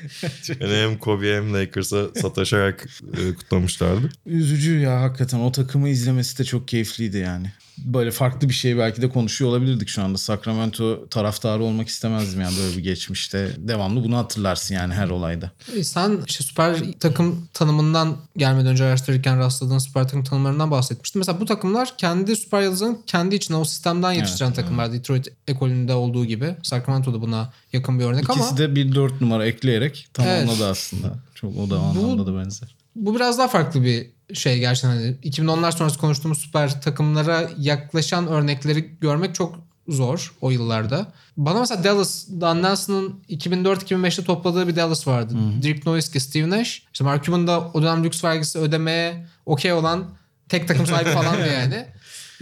[0.59, 4.09] Yani hem Kobe hem Lakers'a sataşarak e, kutlamışlardı.
[4.25, 7.51] Üzücü ya hakikaten o takımı izlemesi de çok keyifliydi yani.
[7.85, 10.17] Böyle farklı bir şey belki de konuşuyor olabilirdik şu anda.
[10.17, 13.51] Sacramento taraftarı olmak istemezdim yani böyle bir geçmişte.
[13.57, 15.51] Devamlı bunu hatırlarsın yani her olayda.
[15.75, 21.19] E, Sen işte süper takım tanımından gelmeden önce araştırırken rastladığın süper takım tanımlarından bahsetmiştin.
[21.19, 24.93] Mesela bu takımlar kendi süper yıldızın kendi içine o sistemden yetiştiren takımlar.
[24.93, 26.55] Detroit ekolünde olduğu gibi.
[26.63, 30.61] Sacramento da buna yakın bir örnek İkisi ama de bir dört numara ekleyerek tamamladı Evet.
[30.61, 31.13] aslında.
[31.35, 32.75] Çok o da anlamda da benzer.
[32.95, 34.89] Bu biraz daha farklı bir şey gerçekten.
[34.89, 41.13] Hani 2010'lar sonrası konuştuğumuz süper takımlara yaklaşan örnekleri görmek çok zor o yıllarda.
[41.37, 45.33] Bana mesela Dallas, Dan Nelson'ın 2004-2005'te topladığı bir Dallas vardı.
[45.61, 46.83] Dirk Nowitzki, Steve Nash.
[46.93, 50.05] İşte Mark Cuban da o dönem lüks vergisi ödemeye okey olan
[50.49, 51.85] tek takım sahibi falandı yani.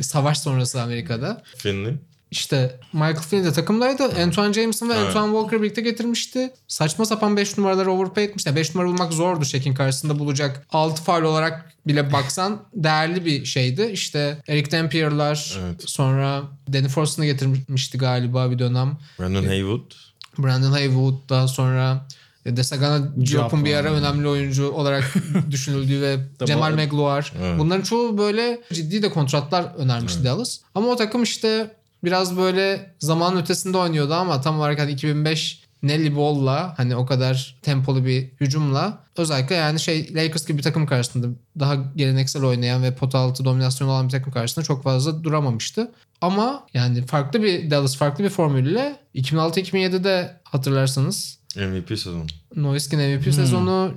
[0.02, 1.44] Savaş sonrası Amerika'da.
[1.58, 1.94] Finley.
[2.32, 4.04] İşte Michael Finley de takımdaydı.
[4.24, 5.08] Antoine Jameson ve Evet.
[5.08, 6.54] Antoine Walker birlikte getirmişti.
[6.68, 8.56] Saçma sapan 5 numaraları overpay etmişti.
[8.56, 10.68] 5 numara bulmak zordu Shaq'in karşısında bulacak.
[10.72, 13.90] 6 faul olarak bile baksan değerli bir şeydi.
[13.94, 15.84] İşte Eric Dampier'lar Evet.
[15.90, 18.98] sonra Danny Forston'u getirmişti galiba bir dönem.
[19.20, 19.92] Brandon Haywood.
[20.38, 22.08] Brandon Haywood daha sonra
[22.46, 25.14] Desagana Diop'un bir ara önemli oyuncu olarak
[25.52, 27.26] düşünüldüğü ve Cemal Megloire.
[27.42, 27.60] Evet.
[27.60, 30.60] Bunların çoğu böyle ciddi de kontratlar önermişti Dallas.
[30.76, 36.16] Ama o takım işte biraz böyle zaman ötesinde oynuyordu ama tam olarak hani 2005 Nelly
[36.16, 41.28] Ball'la hani o kadar tempolu bir hücumla özellikle yani şey Lakers gibi bir takım karşısında
[41.60, 45.92] daha geleneksel oynayan ve pot altı dominasyon olan bir takım karşısında çok fazla duramamıştı.
[46.22, 52.26] Ama yani farklı bir Dallas farklı bir formülle 2006-2007'de hatırlarsanız MVP sezonu.
[52.56, 53.92] Nowitzki'nin MVP sezonu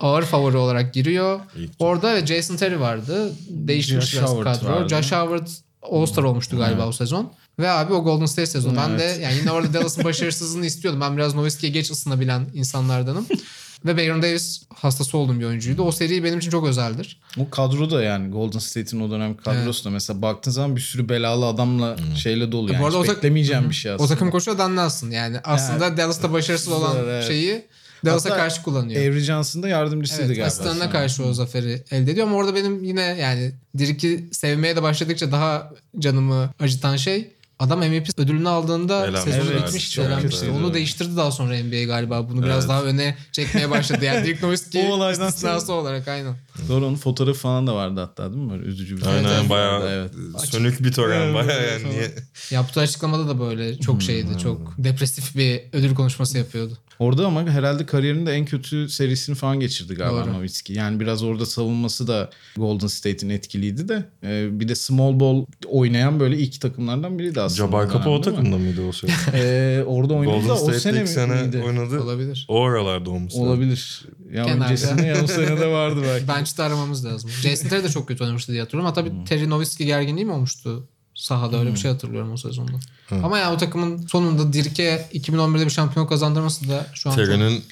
[0.00, 1.40] ağır favori olarak giriyor.
[1.56, 3.32] İlk Orada Jason Terry vardı.
[3.48, 4.72] Değişmiş Josh biraz kadro.
[4.72, 4.88] vardı.
[4.88, 5.48] Josh Howard
[5.82, 7.32] All-Star olmuştu galiba o sezon.
[7.58, 8.76] Ve abi o Golden State sezonu.
[8.76, 9.20] Ben de Evet.
[9.22, 11.00] yani yine orada Dallas'ın başarısızlığını istiyordum.
[11.00, 13.26] Ben biraz Nowitzki'ye geç ısınabilen insanlardanım.
[13.86, 15.82] Ve Baron Davis hastası olduğum bir oyuncuydu.
[15.82, 17.20] O seri benim için çok özeldir.
[17.38, 21.08] O kadro da yani Golden State'in o dönem kadrosu da mesela baktığın zaman bir sürü
[21.08, 22.82] belalı adamla şeyle dolu yani.
[22.82, 24.04] Bu arada Hiç o tak- beklemeyeceğim bir şey aslında.
[24.04, 25.10] O takım koçu Dan Nelson.
[25.10, 27.24] Yani aslında Dallas'ta başarısız olan Evet.
[27.26, 27.64] şeyi
[28.04, 29.00] Dallas'a Hatta karşı kullanıyor.
[29.00, 30.46] Avery Johnson da yardımcısıydı Evet, galiba.
[30.46, 35.32] asistanına karşı o zaferi elde ediyor ama orada benim yine yani Dirk'i sevmeye de başladıkça
[35.32, 39.20] daha canımı acıtan şey adam MVP ödülünü aldığında Elenmiş.
[39.20, 39.94] sezonu Evet, bitmişti.
[39.94, 40.50] çok elenmişti.
[40.50, 42.28] Onu değiştirdi daha sonra NBA galiba.
[42.28, 42.68] Bunu biraz Evet.
[42.68, 44.04] daha öne çekmeye başladı.
[44.04, 46.34] Yani Dirk Nowitzki O olaydan istisnası olarak aynen.
[46.68, 48.50] Doğru onun fotoğrafı falan da vardı hatta değil mi?
[48.50, 49.50] Böyle üzücü bir Aynen evet.
[49.50, 50.10] bayağı Evet.
[50.50, 52.10] sönük bir tören Evet, bayağı evet, yani niye
[52.50, 54.38] Yaptığı açıklamada da böyle çok şeydi.
[54.42, 56.78] Çok depresif bir ödül konuşması yapıyordu.
[56.98, 60.32] Orada ama herhalde kariyerinin de en kötü serisini falan geçirdi galiba Doğru.
[60.32, 60.72] Nowitzki.
[60.72, 64.08] Yani biraz orada savunması da Golden State'in etkiliydi de.
[64.22, 67.66] Ee, bir de small ball oynayan böyle ilk takımlardan biriydi aslında.
[67.66, 68.22] Jabbar Kapı o mi?
[68.24, 69.10] takımda mıydı o sene?
[69.34, 71.62] Ee, orada oynadı Golden da o sene, ilk sene miydi?
[71.66, 72.00] oynadı.
[72.02, 72.46] Olabilir.
[72.48, 73.40] O aralarda lazım.
[73.40, 74.02] Olabilir.
[74.32, 74.64] Ya Kenarda.
[74.64, 76.28] öncesinde ya o sene de vardı belki.
[76.28, 77.30] Bench'te aramamız lazım.
[77.30, 78.94] Jason Terry de çok kötü oynamıştı diye hatırlıyorum.
[78.94, 80.88] Hatta bir Terry Nowitzki gerginliği mi olmuştu?
[81.14, 82.72] Sahada öyle bir şey hatırlıyorum o sezonda.
[83.10, 87.64] Ama yani o takımın sonunda Dirk'e 2011'de bir şampiyonluk kazandırması da şu an çok- Terry'nin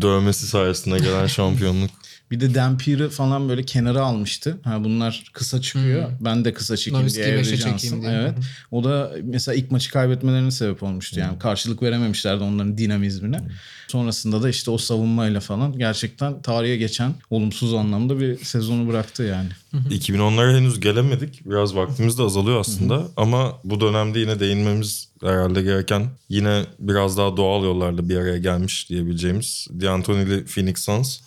[0.00, 1.90] dövmesi sayesinde gelen şampiyonluk.
[2.34, 4.58] Bir de Dampier'ı falan böyle kenara almıştı.
[4.64, 6.10] Ha bunlar kısa çıkıyor.
[6.20, 7.26] Ben de kısa çekeyim diye.
[7.26, 8.02] Avery Johnson.
[8.02, 8.12] diye.
[8.12, 8.34] Evet.
[8.70, 11.20] O da mesela ilk maçı kaybetmelerine sebep olmuştu.
[11.20, 13.40] Yani karşılık verememişlerdi onların dinamizmine.
[13.88, 19.48] Sonrasında da işte o savunmayla falan gerçekten tarihe geçen olumsuz anlamda bir sezonu bıraktı yani.
[19.90, 21.46] 2010'lara henüz gelemedik.
[21.46, 23.08] Biraz vaktimiz de azalıyor aslında.
[23.16, 28.90] Ama bu dönemde yine değinmemiz herhalde gereken yine biraz daha doğal yollarla bir araya gelmiş
[28.90, 31.20] diyebileceğimiz D'Antoni'li Phoenix Suns.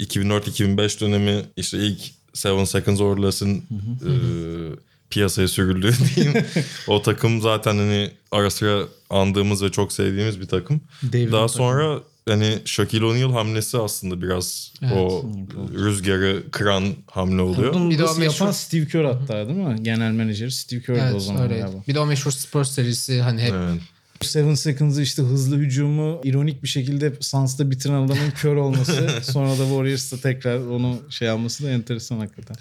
[0.00, 2.00] 2004-2005 dönemi işte ilk
[2.34, 4.10] Seven Seconds Orlas'ın e,
[5.10, 6.34] piyasaya sürüldüğü diyeyim.
[6.86, 10.80] o takım zaten hani ara sıra andığımız ve çok sevdiğimiz bir takım.
[11.02, 11.56] Devrim Daha takım.
[11.58, 15.24] sonra hani Shaquille O'Neal hamlesi aslında biraz o
[15.74, 17.74] rüzgarı kıran hamle oluyor.
[17.74, 19.82] Onun Bir de o nasıl yapan meşhur- Steve Kerr hatta değil mi?
[19.82, 21.66] Genel menajeri Steve Kerr'di o Evet zaman öyleydi.
[21.88, 23.80] Bir de o meşhur Spurs serisi hani hep Evet.
[24.20, 29.56] Seven Seconds'ı işte hızlı hücumu ironik bir şekilde Suns'ta bitiren adamın kör olması sonra da
[29.56, 32.56] Warriors'ta tekrar onu şey alması da enteresan hakikaten.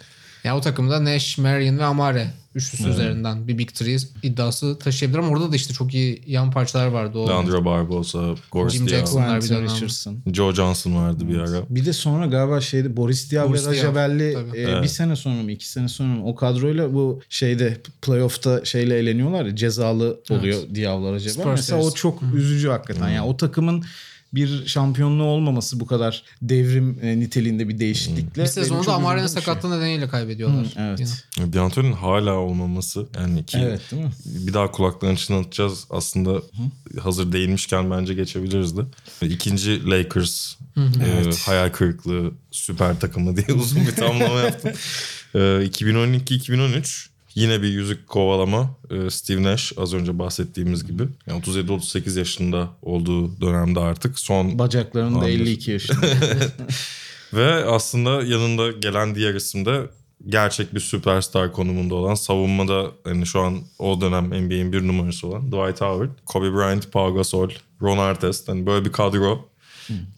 [0.45, 5.27] Ya o takımda Nash, Marion ve Amare üçlüsü üzerinden bir Big Three iddiası taşıyabilir ama
[5.29, 7.17] orada da işte çok iyi yan parçalar vardı.
[7.17, 9.23] O Leandro Barbosa, Boris Jim Diaw, Jackson.
[9.23, 9.63] Bunlar bir dönem.
[9.63, 10.17] Richardson.
[10.33, 11.63] Joe Johnson vardı bir ara.
[11.69, 14.83] Bir de sonra galiba şeyde Boris Diaw Boris ve Rajabelli e, Evet.
[14.83, 19.45] bir sene sonra mı iki sene sonra mı o kadroyla bu şeyde playoff'ta şeyle eleniyorlar
[19.45, 21.33] ya cezalı oluyor Diaw'lar acaba.
[21.33, 21.95] Spurs Mesela o serisi.
[21.97, 23.09] çok üzücü hakikaten.
[23.09, 23.83] Yani o takımın
[24.35, 28.31] bir şampiyonluğu olmaması bu kadar devrim e, niteliğinde bir değişiklikle.
[28.31, 29.33] bir benim sezonu çok da Amare'nin şey.
[29.33, 30.73] sakatlığı nedeniyle kaybediyorlar.
[30.77, 30.99] Evet.
[31.39, 31.53] Yine.
[31.53, 34.11] D'Antoni'nin hala olmaması yani ki Evet değil mi?
[34.25, 36.41] bir daha kulaklarını çınlatacağız aslında
[36.99, 38.81] hazır değinmişken bence geçebiliriz de.
[39.21, 44.71] İkinci Lakers e, hayal kırıklığı süper takımı diye uzun bir tamlama yaptım.
[45.35, 48.77] E, 2012-2013 yine bir yüzük kovalama.
[48.91, 51.03] E, Steve Nash az önce bahsettiğimiz gibi.
[51.27, 55.41] Yani 37-38 yaşında olduğu dönemde artık son Bacaklarının da Anladım.
[55.41, 56.07] 52 yaşında.
[57.33, 59.81] Ve aslında yanında gelen diğer isim de
[60.27, 65.47] gerçek bir süperstar konumunda olan savunmada yani şu an o dönem NBA'in bir numarası olan
[65.47, 67.49] Dwight Howard, Kobe Bryant, Pau Gasol,
[67.81, 68.49] Ron Artest.
[68.49, 69.49] Hani böyle bir kadro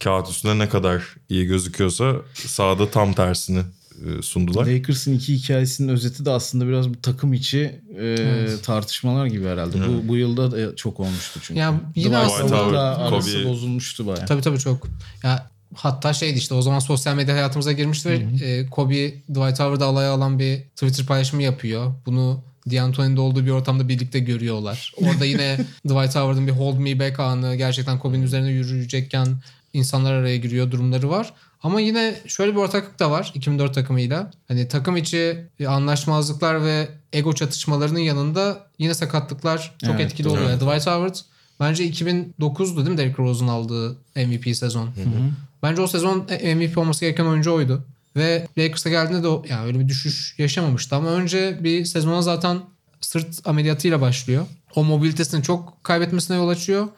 [0.00, 3.62] kağıt üstünde ne kadar iyi gözüküyorsa sahada tam tersini
[4.22, 4.66] sundular.
[4.66, 9.76] Lakers'ın iki hikayesinin özeti de aslında biraz bu takım içi e, tartışmalar gibi herhalde.
[9.88, 11.60] Bu, bu yılda da çok olmuştu çünkü.
[11.60, 14.26] Ya yine Dwight aslında- arası Kobe- bozulmuştu bayağı.
[14.26, 14.86] Tabii tabii çok.
[15.22, 19.84] Ya hatta şeydi işte o zaman sosyal medya hayatımıza girmişti ve e, Kobe Dwight Howard'ı
[19.84, 21.94] alaya alan bir Twitter paylaşımı yapıyor.
[22.06, 24.92] Bunu D'Antoni'nin de olduğu bir ortamda birlikte görüyorlar.
[24.96, 25.56] Orada yine
[25.88, 29.28] Dwight Howard'ın bir hold me back anı gerçekten Kobe'nin üzerine yürüyecekken
[29.72, 31.32] insanlar araya giriyor durumları var.
[31.62, 34.30] Ama yine şöyle bir ortaklık da var 2004 takımıyla.
[34.48, 40.56] Hani takım içi anlaşmazlıklar ve ego çatışmalarının yanında yine sakatlıklar çok Evet, etkili oluyor.
[40.56, 41.14] Dwight Howard
[41.60, 44.90] bence 2009'du değil mi Derrick Rose'un aldığı MVP sezon.
[45.62, 47.84] Bence o sezon MVP olması gereken oyuncu oydu.
[48.16, 50.96] Ve Lakers'a geldiğinde de o, yani öyle bir düşüş yaşamamıştı.
[50.96, 52.58] Ama önce bir sezona zaten
[53.00, 54.46] sırt ameliyatıyla başlıyor.
[54.74, 56.88] O mobilitesini çok kaybetmesine yol açıyor.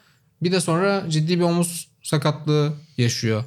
[0.42, 3.44] Bir de sonra ciddi bir omuz sakatlığı yaşıyor.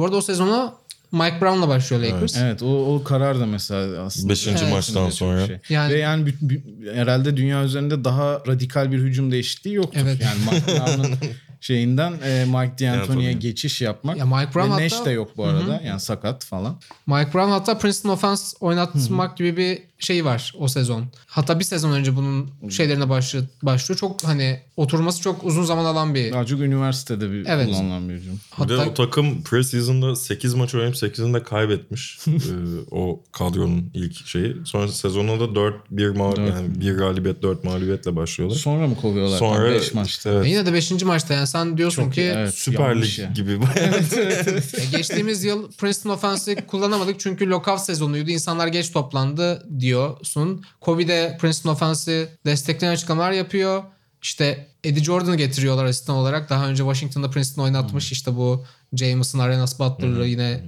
[0.00, 0.74] Bu arada o sezona
[1.12, 2.36] Mike Brown'la başlıyor Lakers.
[2.36, 4.28] Evet o, o karar da mesela aslında.
[4.28, 4.72] Beşinci Evet.
[4.72, 5.46] maçtan sonra.
[5.46, 5.58] şey.
[5.68, 10.00] Yani- Ve yani bü- bü- herhalde dünya üzerinde daha radikal bir hücum değişikliği yoktur.
[10.02, 10.20] Evet.
[10.22, 11.14] Yani Mike Brown'un
[11.60, 13.38] şeyinden e, Mike D'Antoni'ye D'Antoni.
[13.38, 14.16] geçiş yapmak.
[14.16, 15.80] Ya Mike Brown Ve hatta- Nash de yok bu arada.
[15.86, 16.76] Yani sakat falan.
[17.06, 21.04] Mike Brown hatta Princeton Offense oynatmak gibi bir şey var o sezon.
[21.26, 23.98] Hatta bir sezon önce bunun şeylerine başlıyor, başlıyor.
[23.98, 26.32] Çok hani oturması çok uzun zaman alan bir.
[26.32, 27.66] Daha çok üniversitede bir Evet.
[27.66, 28.40] kullanılan bir hücum.
[28.62, 32.18] Bir de Hatta o takım preseason'da 8 maç oynayıp 8'ini de kaybetmiş.
[32.40, 32.52] Ee,
[32.90, 34.56] o kadronun ilk şeyi.
[34.64, 35.60] Sonra sezonda da
[35.90, 36.50] 4-1 mağlub Dört.
[36.54, 38.56] yani 1 galibiyet 4 mağlubiyetle başlıyorlar.
[38.56, 39.38] Sonra mı kovuyorlar?
[39.38, 40.30] Sonra 5 maçta.
[40.30, 41.02] evet, yine de 5.
[41.04, 43.30] maçta yani sen diyorsun Çok ki evet, Süper Lig ya.
[43.30, 43.58] gibi.
[43.76, 48.30] E, geçtiğimiz yıl Princeton Offense'i kullanamadık çünkü lockout sezonuydu.
[48.30, 50.64] İnsanlar geç toplandı diyorsun.
[50.82, 53.82] Covid'e Princeton Offense'i destekleyen açıklamalar yapıyor.
[54.22, 56.50] İşte Eddie Jordan'ı getiriyorlar asistan olarak.
[56.50, 58.12] Daha önce Washington'da Princeton oynatmış.
[58.12, 60.60] İşte bu Jameson, Arenas Butler'lı yine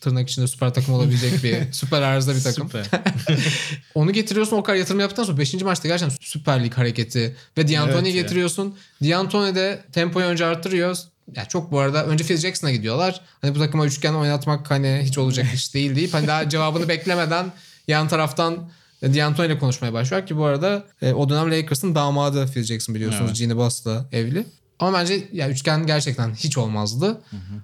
[0.00, 2.68] tırnak içinde süper takım olabilecek bir süper arıza bir takım.
[2.68, 2.86] Süper.
[3.94, 5.54] Onu getiriyorsun o kadar yatırım yaptıktan sonra 5.
[5.54, 8.76] maçta gerçekten Süper Lig hareketi ve D'Antoni'yi Evet getiriyorsun.
[9.02, 10.98] D'Antoni de tempoyu önce artırıyor.
[11.36, 13.20] Ya çok bu arada önce Phil Jackson'a gidiyorlar.
[13.40, 17.52] Hani bu takıma üçgen oynatmak hani hiç olacak iş değil deyip hani daha cevabını beklemeden
[17.88, 18.70] yan taraftan
[19.02, 23.26] D'Antoni ile konuşmaya başlıyor ki bu arada e, o dönem Lakers'ın damadı Phil Jackson biliyorsunuz.
[23.30, 23.38] Evet.
[23.38, 24.46] Gene Boss'la evli.
[24.78, 27.20] Ama bence ya üçgen gerçekten hiç olmazdı.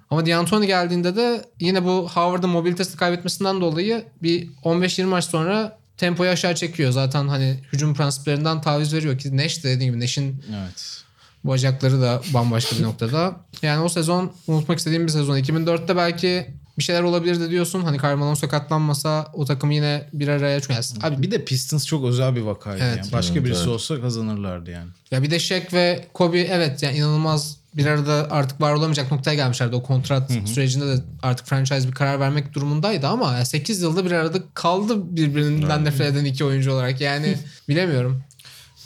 [0.09, 6.29] Ama D'Antoni geldiğinde de yine bu Howard'ın mobilitesini kaybetmesinden dolayı bir 15-20 maç sonra tempoyu
[6.31, 6.91] aşağı çekiyor.
[6.91, 11.03] Zaten hani hücum prensiplerinden taviz veriyor ki Nash de dediğim gibi Nash'in Evet.
[11.43, 13.35] bacakları da bambaşka bir noktada.
[13.61, 15.37] Yani o sezon unutmak istediğim bir sezon.
[15.37, 16.47] 2004'te belki
[16.81, 17.81] bir şeyler olabilirdi diyorsun.
[17.81, 22.05] Hani Karl Malone sakatlanmasa o takım yine bir araya çünkü abi Bir de Pistons çok
[22.05, 22.83] özel bir vakaydı.
[22.83, 22.97] Evet.
[22.97, 23.11] yani.
[23.11, 23.69] Başka Evet, birisi evet.
[23.69, 24.89] olsa kazanırlardı yani.
[25.11, 29.33] Ya bir de Shaq ve Kobe evet yani inanılmaz bir arada artık var olamayacak noktaya
[29.35, 29.75] gelmişlerdi.
[29.75, 34.11] O kontrat sürecinde de artık franchise bir karar vermek durumundaydı ama ya 8 yılda bir
[34.11, 37.01] arada kaldı birbirinden nefret eden iki oyuncu olarak.
[37.01, 37.37] Yani
[37.69, 38.23] bilemiyorum.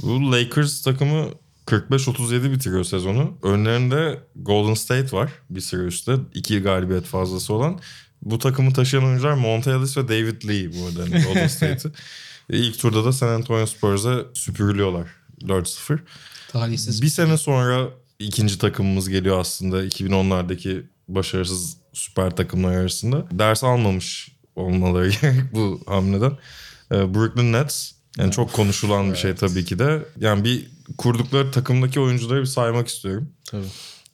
[0.04, 1.26] Bu Lakers takımı
[1.66, 3.38] 45-37 bitiriyor sezonu.
[3.44, 6.16] Önlerinde Golden State var bir süre üstte.
[6.34, 7.80] iki galibiyet fazlası olan.
[8.22, 11.92] Bu takımı taşıyan oyuncular Monte Ellis ve David Lee bu arada hani Golden State'i.
[12.50, 15.08] E, İlk turda da San Antonio Spurs'a süpürülüyorlar
[15.42, 16.00] 4-0.
[16.52, 17.02] Talihsiz.
[17.02, 23.26] Bir sene sonra ikinci takımımız geliyor aslında 2010'lardaki başarısız süper takımlar arasında.
[23.32, 26.32] Ders almamış olmaları gerek bu hamleden.
[26.92, 30.06] Ee, Brooklyn Nets yani çok konuşulan bir şey tabii ki de.
[30.20, 33.30] Yani bir kurdukları takımdaki oyuncuları bir saymak istiyorum.
[33.52, 33.66] Tabii.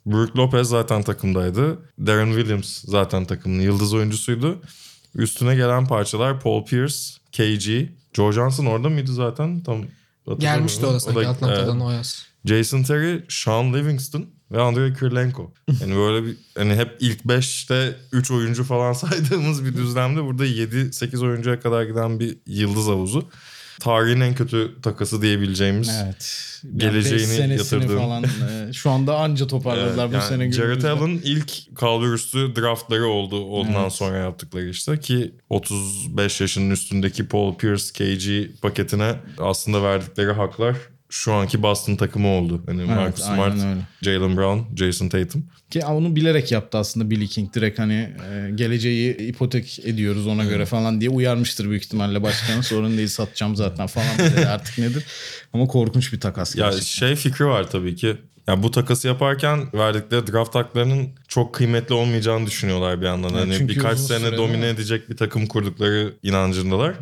[0.06, 1.80] Brook Lopez zaten takımdaydı.
[2.00, 4.62] Darren Williams zaten takımın yıldız oyuncusuydu.
[5.16, 6.96] Üstüne gelen parçalar Paul Pierce,
[7.32, 9.64] KG, Joe Johnson orada mıydı zaten?
[9.64, 9.86] Tam.
[10.40, 11.28] Gelmişti o da sanki.
[11.28, 12.26] Atlanta'dan o yaz.
[12.46, 15.54] Jason Terry, Sean Livingston ve Andrei Kirilenko.
[15.82, 21.26] Yani böyle bir hani hep ilk 5'te 3 oyuncu falan saydığımız bir düzlemde burada 7-8
[21.26, 23.30] oyuncuya kadar giden bir yıldız havuzu.
[23.82, 25.90] Tarihin en kötü takası diyebileceğimiz.
[26.04, 26.48] Evet.
[26.78, 28.00] Geleceğini beş senesini yatırdığım.
[28.00, 30.84] falan e, şu anda anca toparladılar Evet, bu yani sene Jared.
[30.84, 33.92] Allen ilk kalburüstü draftları oldu ondan Evet.
[33.94, 40.76] sonra yaptıkları işte ki 35 yaşının üstündeki Paul Pierce KG paketine aslında verdikleri haklar
[41.14, 42.64] şu anki Boston takımı oldu.
[42.66, 43.78] Hani Marcus aynen Smart.
[44.02, 45.46] Jalen Brown, Jason Tatum.
[45.70, 47.54] Ki onu bilerek yaptı aslında Billy King.
[47.54, 47.94] Direkt hani
[48.34, 52.64] e, geleceği ipotek ediyoruz ona göre falan diye uyarmıştır büyük ihtimalle başkanı.
[52.64, 55.06] Sorun değil satacağım zaten falan dedi artık nedir.
[55.54, 56.86] Ama korkunç bir takas Ya gerçekten.
[57.08, 58.18] şey fikri var tabii ki.
[58.48, 63.34] Ya bu takası yaparken verdikleri draft haklarının çok kıymetli olmayacağını düşünüyorlar bir yandan.
[63.34, 66.96] Evet, hani birkaç sene domine edecek bir takım kurdukları inancındalar.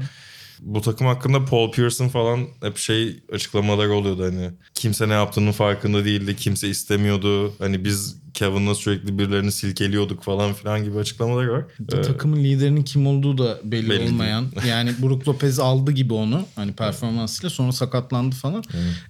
[0.61, 6.05] Bu takım hakkında Paul Pierce'ın falan hep şey açıklamaları oluyordu hani kimse ne yaptığının farkında
[6.05, 7.53] değildi, kimse istemiyordu.
[7.59, 11.63] Hani biz Kevin'la sürekli birilerini silkeliyorduk falan filan gibi açıklamaları var.
[11.93, 14.45] Ee, Takımın liderinin kim olduğu da belli, Belli olmayan.
[14.67, 18.63] Yani Brook Lopez aldı gibi onu hani performansıyla sonra sakatlandı falan.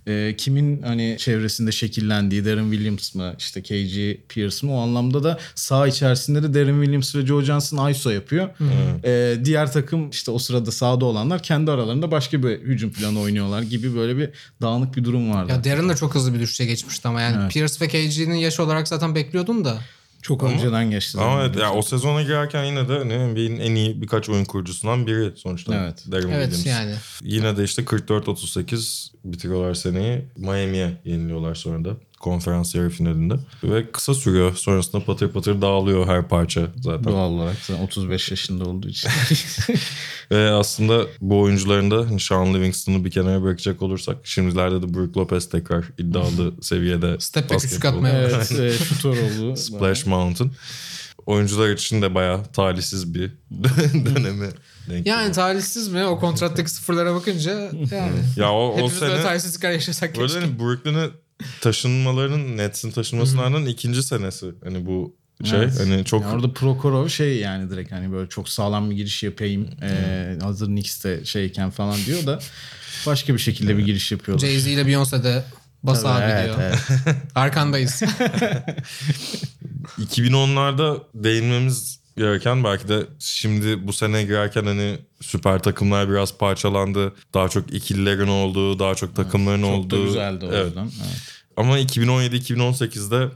[0.07, 5.39] Ee, kimin hani çevresinde şekillendiği Darren Williams mı işte KG Pierce mı o anlamda da
[5.55, 8.49] sağ içerisinde de Darren Williams ve Joe Johnson ISO yapıyor.
[9.05, 13.61] Ee, diğer takım işte o sırada sağda olanlar kendi aralarında başka bir hücum planı oynuyorlar
[13.61, 14.29] gibi böyle bir
[14.61, 15.51] dağınık bir durum vardı.
[15.51, 17.51] Ya Darren de çok hızlı bir düşüşe geçmişti ama yani Evet.
[17.53, 19.79] Pierce ve KG'nin yaş olarak zaten bekliyordun da.
[20.21, 21.17] Çok önceden geçti.
[21.21, 21.49] Ama zaten.
[21.49, 25.37] evet, ya o sezona girerken yine de hani NBA'in en iyi birkaç oyun kurucusundan biri
[25.37, 25.75] sonuçta.
[25.75, 26.05] Evet.
[26.11, 26.93] Darren Evet yani.
[27.21, 30.25] Yine de işte 44-38 bitiriyorlar seneyi.
[30.37, 33.33] Miami'ye yeniliyorlar sonra da konferans yarı finalinde.
[33.63, 34.55] Ve kısa sürüyor.
[34.55, 37.13] Sonrasında patır patır dağılıyor her parça zaten.
[37.13, 39.09] Doğal olarak zaten 35 yaşında olduğu için.
[40.31, 45.17] Ve aslında bu oyuncuların da hani Sean Livingston'u bir kenara bırakacak olursak şimdilerde de Brook
[45.17, 49.55] Lopez tekrar iddialı seviyede Step back üçlük atmaya evet, e, şutör oldu.
[49.55, 50.51] Splash Mountain.
[51.25, 53.31] oyuncular için de bayağı talihsiz bir
[54.05, 54.49] dönemi
[54.89, 55.33] denk Yani geliyor.
[55.33, 56.05] talihsiz mi?
[56.05, 57.51] O kontrattaki sıfırlara bakınca
[57.91, 58.17] yani.
[58.35, 60.39] Ya o, o Hepimiz böyle sene talihsizlikler yaşasak böyle keşke.
[60.39, 61.07] hani Brooklyn'e
[61.61, 64.51] taşınmalarının Nets'in taşınmasının ikinci senesi.
[64.63, 65.79] Hani bu şey Evet.
[65.79, 69.69] hani çok Yani orada Prokhorov şey yani direkt hani böyle çok sağlam bir giriş yapayım.
[69.81, 72.39] Ee, hazır Knicks'te şeyken falan diyor da
[73.07, 74.47] başka bir şekilde bir giriş yapıyorlar.
[74.47, 75.43] Jay-Z ile Beyoncé de
[75.83, 76.57] bas Tabii, abi evet, diyor.
[76.59, 77.15] evet.
[77.35, 78.01] Arkandayız.
[79.99, 87.13] 2010'larda değinmemiz gereken belki de şimdi bu sene girerken hani süper takımlar biraz parçalandı.
[87.33, 90.01] Daha çok ikililerin olduğu, daha çok takımların Çok olduğu.
[90.01, 90.65] da güzeldi o Evet.
[90.65, 90.81] yüzden.
[90.83, 91.21] Evet.
[91.57, 93.29] Ama 2017-2018'de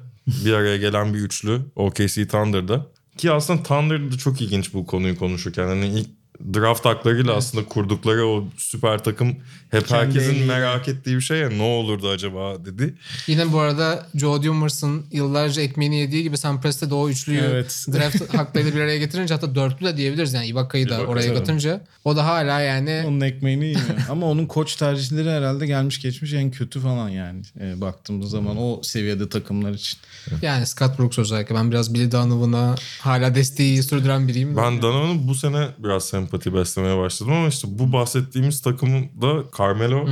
[0.45, 2.85] bir araya gelen bir üçlü OKC Thunder'da.
[3.17, 5.67] Ki aslında Thunder'da çok ilginç bu konuyu konuşurken.
[5.67, 6.07] Hani ilk
[6.53, 9.35] draft haklarıyla aslında kurdukları o süper takım
[9.71, 10.45] hep Kendi herkesin eliyle.
[10.45, 12.93] merak ettiği bir şey ya ne olurdu acaba dedi.
[13.27, 17.85] Yine bu arada Joe Dumers'ın yıllarca ekmeğini yediği gibi Sam Presti de o üçlüyü Evet.
[17.93, 21.39] draft haklarıyla bir araya getirince hatta dörtlü de diyebiliriz yani Ibaka'yı da Ibaka, oraya tabii.
[21.39, 23.81] götürünce o da hala yani Onun ekmeğini yiyor.
[24.09, 27.41] Ama onun koç tercihleri herhalde gelmiş geçmiş en kötü falan yani.
[27.59, 29.99] Ee, baktığımız zaman o seviyede takımlar için.
[30.41, 34.57] yani Scott Brooks özellikle ben biraz Billy Donovan'a hala desteği sürdüren biriyim.
[34.57, 40.07] Ben Donovan'ın bu sene biraz sempati beslemeye başladım ama işte bu bahsettiğimiz takımda Carmelo,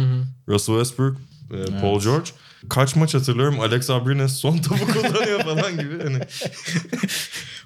[0.48, 1.18] Russell Westbrook,
[1.52, 2.30] e, Paul George.
[2.70, 6.04] Kaç maç hatırlıyorum Alex Abrines son topu kullanıyor falan gibi.
[6.04, 6.20] Hani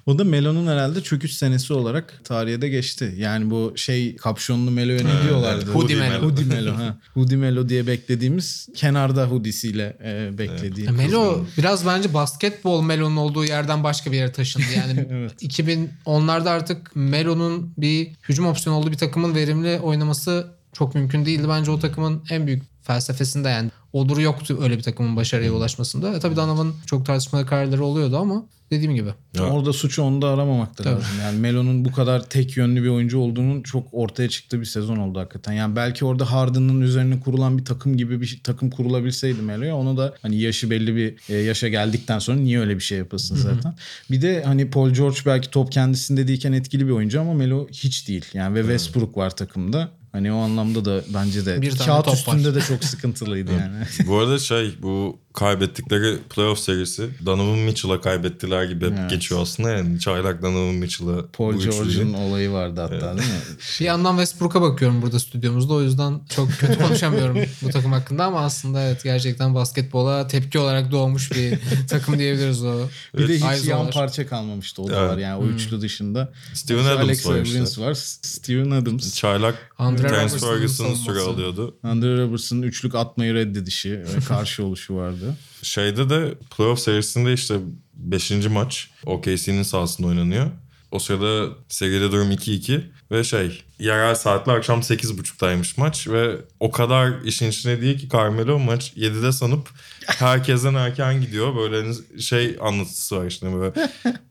[0.06, 3.14] O da Melo'nun herhalde çöküş senesi olarak tarihe de geçti.
[3.18, 5.64] Yani bu şey kapşonlu Melo'ya ne diyorlardı?
[5.64, 6.22] evet, Hoodie Melo.
[6.22, 6.74] Hoodie Melo.
[6.74, 6.96] ha.
[7.14, 10.86] Hoodie Melo diye beklediğimiz kenarda hoodisiyle e, beklediği.
[10.86, 14.66] Ya Melo biraz bence basketbol Melo'nun olduğu yerden başka bir yere taşındı.
[14.76, 15.00] Yani
[15.42, 21.48] 2010'larda artık Melo'nun bir hücum opsiyonu olduğu bir takımın verimli oynaması çok mümkün değildi.
[21.48, 26.14] Bence o takımın en büyük felsefesinde yani oluru yoktu öyle bir takımın başarıya ulaşmasında.
[26.14, 29.10] E, tabii Donovan'ın çok tartışmalı kararları oluyordu ama dediğim gibi.
[29.34, 29.44] Ya.
[29.44, 30.94] Orada suçu onda aramamak da Tabii.
[30.94, 31.08] lazım.
[31.22, 35.18] Yani Melo'nun bu kadar tek yönlü bir oyuncu olduğunun çok ortaya çıktığı bir sezon oldu
[35.18, 35.52] hakikaten.
[35.52, 40.14] Yani belki orada Harden'ın üzerine kurulan bir takım gibi bir takım kurulabilseydi Melo'ya onu da
[40.22, 43.74] hani yaşı belli bir e, yaşa geldikten sonra niye öyle bir şey yapasın zaten.
[44.10, 48.08] Bir de hani Paul George belki top kendisinde değilken etkili bir oyuncu ama Melo hiç
[48.08, 48.24] değil.
[48.34, 49.90] Yani ve Westbrook var takımda.
[50.16, 53.84] Hani o anlamda da bence de Bir tane kağıt top üstünde de çok sıkıntılıydı yani.
[54.06, 59.10] bu arada şey bu kaybettikleri playoff serisi Donovan Mitchell'a kaybettiler gibi hep Evet.
[59.10, 60.00] geçiyor aslında yani.
[60.00, 61.54] Çaylak Donovan Mitchell'a Paul.
[61.60, 63.34] George'un olayı vardı hatta değil mi?
[63.80, 68.40] Bir yandan Westbrook'a bakıyorum burada stüdyomuzda o yüzden çok kötü konuşamıyorum bu takım hakkında ama
[68.40, 72.74] aslında evet gerçekten basketbola tepki olarak doğmuş bir takım diyebiliriz o.
[73.18, 75.10] Bir de hiç yan parça kalmamıştı o da Evet.
[75.10, 76.32] var yani o üçlü dışında.
[76.54, 77.82] Steven Adams Alex var işte.
[77.82, 77.94] Var.
[78.22, 79.14] Steven Adams.
[79.14, 81.76] Çaylak Andre Terence Ferguson'ın süre alıyordu.
[81.82, 85.25] Andre Robertson'ın üçlük atmayı reddedişi ve karşı oluşu vardı.
[85.62, 87.54] Şeyde de playoff serisinde işte
[87.94, 88.30] 5.
[88.30, 90.50] maç OKC'nin sahasında oynanıyor.
[90.90, 97.22] O sırada seride durum 2-2 ve şey yerel saatler akşam 8.30'daymış maç ve o kadar
[97.24, 99.68] işin içine değil ki Carmelo maç 7'de sanıp
[100.06, 101.56] herkesten erken gidiyor.
[101.56, 103.72] Böyle hani şey anlatısı var işte böyle,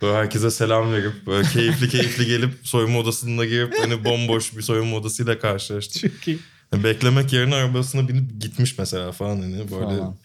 [0.02, 4.98] böyle herkese selam verip böyle keyifli keyifli gelip soyunma odasına girip hani bomboş bir soyunma
[4.98, 6.00] odasıyla karşılaştı.
[6.00, 6.40] Çok iyi.
[6.74, 10.18] Beklemek yerine arabasına binip gitmiş mesela falan hani böyle Falan.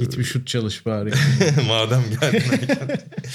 [0.00, 1.12] Git bir şut çalış bari.
[1.68, 2.42] madem geldin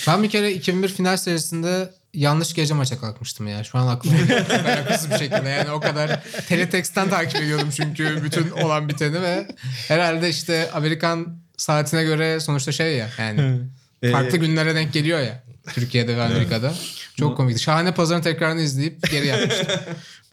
[0.07, 3.63] Ben bir kere 2001 final serisinde yanlış gece maça kalkmıştım ya.
[3.63, 5.49] Şu an aklımda çok alakasız bir şekilde.
[5.49, 9.47] Yani o kadar teletext'ten takip ediyordum çünkü bütün olan biteni ve
[9.87, 13.59] herhalde işte Amerikan saatine göre sonuçta şey ya yani
[14.11, 15.43] farklı günlere denk geliyor ya.
[15.73, 16.73] Türkiye'de ve Amerika'da.
[17.19, 17.63] Çok komikti.
[17.63, 19.67] Şahane Pazar'ın tekrarını izleyip geri yapmıştım.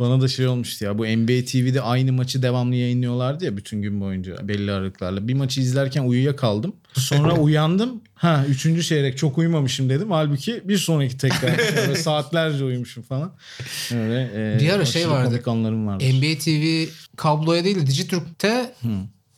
[0.01, 4.01] Bana da şey olmuştu ya bu NBA TV'de aynı maçı devamlı yayınlıyorlardı ya bütün gün
[4.01, 5.29] boyunca belli aralıklarla.
[5.29, 6.77] Bir maçı izlerken uyuyakaldım.
[6.93, 8.01] Sonra uyandım.
[8.15, 10.11] Ha üçüncü çeyrek çok uyumamışım dedim.
[10.11, 13.33] Halbuki bir sonraki tekrar böyle saatlerce uyumuşum falan.
[13.95, 15.43] Öyle, e, Bir ara şey vardı.
[15.47, 16.05] Anlarım vardı.
[16.05, 18.75] NBA TV kabloya değil de Dijitürk'te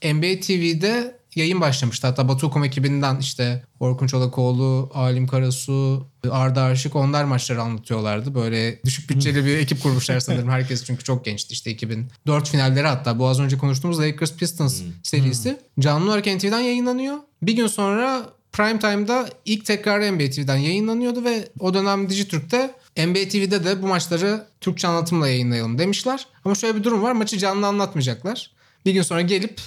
[0.05, 2.07] NBA TV'de yayın başlamıştı.
[2.07, 8.35] Hatta Batukom ekibinden işte Orkun Çolakoğlu, Alim Karasu, Arda Arşık onlar maçları anlatıyorlardı.
[8.35, 10.49] Böyle düşük bütçeli bir ekip kurmuşlar sanırım.
[10.51, 13.19] Herkes çünkü çok gençti işte 2004 finalleri hatta.
[13.19, 15.61] Bu az önce konuştuğumuz Lakers Pistons serisi.
[15.81, 17.17] Canlı olarak NTV'den yayınlanıyor.
[17.43, 23.29] Bir gün sonra Prime Time'da ilk tekrarı NBA TV'den yayınlanıyordu ve o dönem Dijitürk'te NBA
[23.29, 26.27] TV'de de bu maçları Türkçe anlatımla yayınlayalım demişler.
[26.45, 27.13] Ama şöyle bir durum var.
[27.13, 28.51] Maçı canlı anlatmayacaklar.
[28.87, 29.61] Bir gün sonra gelip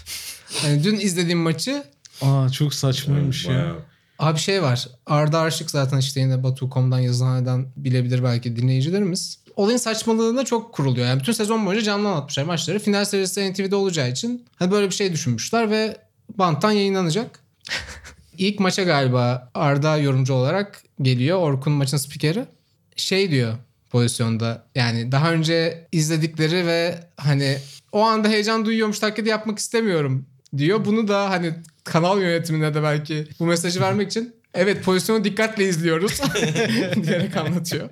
[0.62, 1.84] hani dün izlediğim maçı
[2.22, 3.52] Aa çok saçmaymış ya.
[3.52, 3.76] Bayağı.
[4.20, 4.88] Abi şey var.
[5.06, 9.40] Arda Arşık zaten işte yine Batu.com'dan yazıhaneden bilebilir belki dinleyicilerimiz.
[9.56, 11.08] Olayın saçmalığına çok kuruluyor.
[11.08, 12.80] Yani bütün sezon boyunca canlı anlatmışlar maçları.
[12.80, 15.98] Final serisi NTV'de olacağı için hani böyle bir şey düşünmüşler ve
[16.38, 17.40] banttan yayınlanacak.
[18.38, 21.38] İlk maça galiba Arda yorumcu olarak geliyor.
[21.38, 22.46] Orkun maçın spikeri.
[22.96, 23.54] Şey diyor
[23.90, 27.58] pozisyonda yani daha önce izledikleri ve hani
[27.92, 30.26] o anda heyecan duyuyormuş taklidi yapmak istemiyorum
[30.58, 30.86] diyor.
[30.86, 36.22] Bunu da hani kanal yönetimine de belki bu mesajı vermek için evet pozisyonu dikkatle izliyoruz
[37.04, 37.90] diyerek anlatıyor.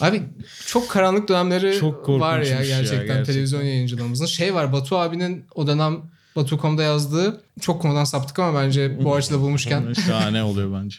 [0.00, 0.22] Abi
[0.66, 3.24] çok karanlık dönemleri Çok var ya ya, gerçekten, gerçekten.
[3.24, 4.26] televizyon yayıncılığımızın.
[4.26, 6.02] Şey var Batu abinin o dönem
[6.36, 10.96] Batu.com'da yazdığı çok konudan saptık ama bence bu açıda bulmuşken Şahane oluyor bence.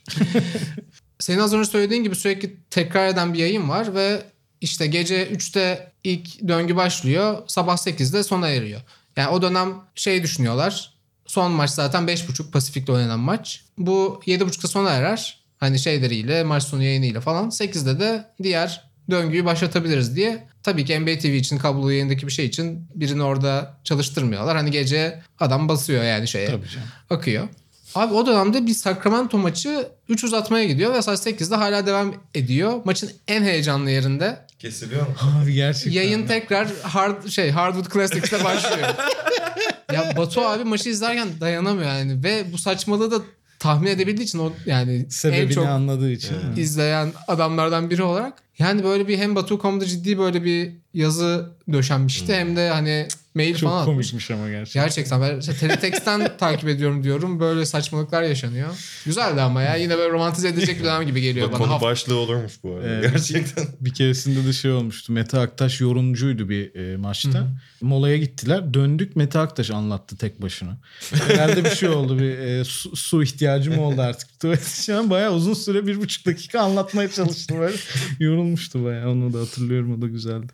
[1.20, 4.22] senin az önce söylediğin gibi sürekli tekrar eden bir yayın var ve
[4.62, 7.38] işte gece 3'te ilk döngü başlıyor.
[7.48, 8.82] Sabah 8'de sona eriyor.
[9.18, 10.94] Yani o dönem şey düşünüyorlar.
[11.26, 13.64] Son maç zaten 5.30 Pasifik'te oynanan maç.
[13.78, 15.38] Bu 7.30'da sona erer.
[15.58, 17.50] Hani şeyleriyle maç sonu yayınıyla falan.
[17.50, 20.48] 8'de de diğer döngüyü başlatabiliriz diye.
[20.64, 24.58] Tabii ki NBA TV için kablolu yayındaki bir şey için birini orada çalıştırmıyorlar.
[24.58, 26.88] Hani gece adam basıyor yani şeye Tabii canım.
[27.10, 27.48] akıyor.
[27.96, 32.82] Abi o dönemde bir Sacramento maçı 3 uzatmaya gidiyor ve saat 8'de hala devam ediyor.
[32.86, 35.14] Maçın en heyecanlı yerinde Kesiliyor mu?
[35.44, 35.92] Abi gerçekten.
[35.92, 38.88] yayın tekrar hard şey Hardwood Classics'te başlıyor.
[39.94, 43.22] ya Batu abi maçı izlerken dayanamıyor yani ve bu saçmalığı da
[43.60, 46.36] tahmin edebildiği için o yani en Sebebini çok anladığı için.
[46.58, 52.56] izleyen adamlardan biri olarak yani böyle bir hem Batu.com'da ciddi böyle bir yazı döşenmişti hem
[52.56, 53.94] de hani mail Çok falan atmış.
[54.12, 54.84] komikmiş ama gerçekten.
[54.84, 57.40] Gerçekten ben işte Teletext'ten takip ediyorum diyorum.
[57.40, 58.70] Böyle saçmalıklar yaşanıyor.
[59.06, 59.76] Güzeldi ama ya.
[59.76, 61.58] Yine böyle romantize edecek bir dönem gibi geliyor bana.
[61.58, 62.88] Konu Hafta- başlığı olurmuş bu arada.
[62.88, 63.12] Evet.
[63.14, 63.66] Gerçekten.
[63.82, 65.14] Bir keresinde de şey olmuştu.
[65.14, 67.48] Mete Aktaş yorumcuydu bir e, maçta.
[67.82, 68.74] Molaya gittiler.
[68.74, 70.78] Döndük Mete Aktaş anlattı tek başına.
[71.28, 72.20] Herhalde bir şey oldu.
[72.20, 74.37] Bir e, su, su ihtiyacı mı oldu artık?
[74.40, 77.78] Tuvalet için ama bayağı uzun süre bir buçuk dakika anlatmaya çalıştı böyle.
[78.20, 79.10] Yorulmuştu bayağı.
[79.12, 79.98] Onu da hatırlıyorum.
[79.98, 80.48] O da güzeldi.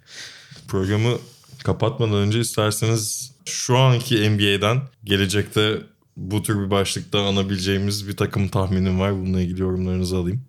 [0.68, 1.18] Programı
[1.64, 5.82] kapatmadan önce isterseniz şu anki NBA'den gelecekte
[6.18, 9.14] bu tür bir başlıkta anabileceğimiz bir takım tahminim var.
[9.14, 10.42] Bununla ilgili yorumlarınızı alayım.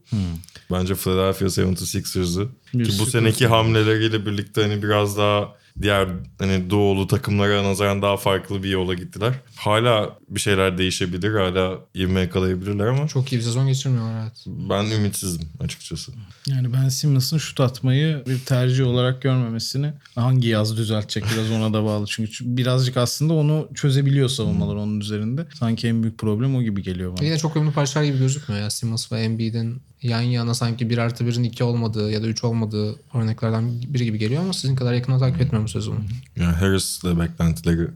[0.70, 6.08] Bence Philadelphia 76ers'ı Bir ki bu seneki hamleleriyle birlikte hani biraz daha diğer
[6.38, 9.34] hani doğulu takımlara nazaran daha farklı bir yola gittiler.
[9.56, 11.34] Hala bir şeyler değişebilir.
[11.34, 14.44] Hala ivme yakalayabilirler ama Çok iyi bir sezon geçirmiyorlar evet.
[14.46, 16.12] ben ümitsizim açıkçası.
[16.46, 21.84] Yani Ben Simmons'ın şut atmayı bir tercih olarak görmemesini hangi yaz düzeltecek biraz ona da
[21.84, 22.06] bağlı.
[22.06, 25.46] Çünkü birazcık aslında onu çözebiliyor savunmalar onun üzerinde.
[25.54, 27.26] Sanki en büyük problem o gibi geliyor bana.
[27.26, 28.70] Yine çok uyumlu parçalar gibi gözükmüyor ya.
[28.70, 32.96] Simmons ve Embiid'in yan yana sanki 1 artı 1'in 2 olmadığı ya da 3 olmadığı
[33.14, 35.98] örneklerden biri gibi geliyor ama sizin kadar yakından takip etmiyorum sezonu.
[36.36, 37.88] Yani Harris'le beklentileri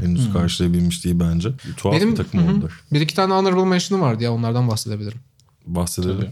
[0.00, 1.48] henüz karşılayabilmiş değil bence.
[1.76, 2.54] Tuhaf Benim- bir takım Hı hı.
[2.56, 2.72] oldular.
[2.92, 5.18] Bir iki tane honorable mention'ım vardı ya onlardan bahsedebilirim.
[5.66, 6.16] Bahsedelim.
[6.16, 6.30] Tabii.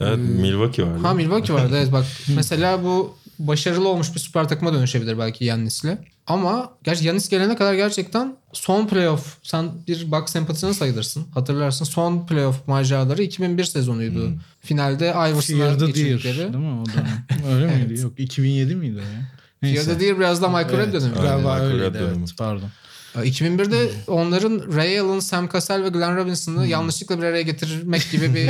[0.00, 0.98] Evet Milwaukee vardı.
[1.02, 2.04] Ha Milwaukee vardı evet bak
[2.36, 5.84] mesela bu başarılı olmuş bir süper takıma dönüşebilir belki Yannis'le.
[6.28, 11.84] Ama gerçi Yannis gelene kadar gerçekten son playoff sen bir Bucks sempatisini sayılırsın hatırlarsın.
[11.84, 14.32] Son playoff maceraları 2001 sezonuydu.
[14.60, 16.38] Finalde Iverson'a geçirdikleri.
[16.38, 17.54] değil mi o dönem?
[17.54, 18.00] Öyle miydi?
[18.00, 19.74] Yok 2007 miydi o ya?
[19.74, 21.18] Fear the Deer biraz da Michael Red Evet, dönemi.
[21.18, 22.18] Aynen, Galiba Red dönemi.
[22.18, 22.68] evet pardon.
[23.14, 28.48] 2001'de onların Ray Allen, Sam Cassell ve Glenn Robinson'ı yanlışlıkla bir araya getirmek gibi bir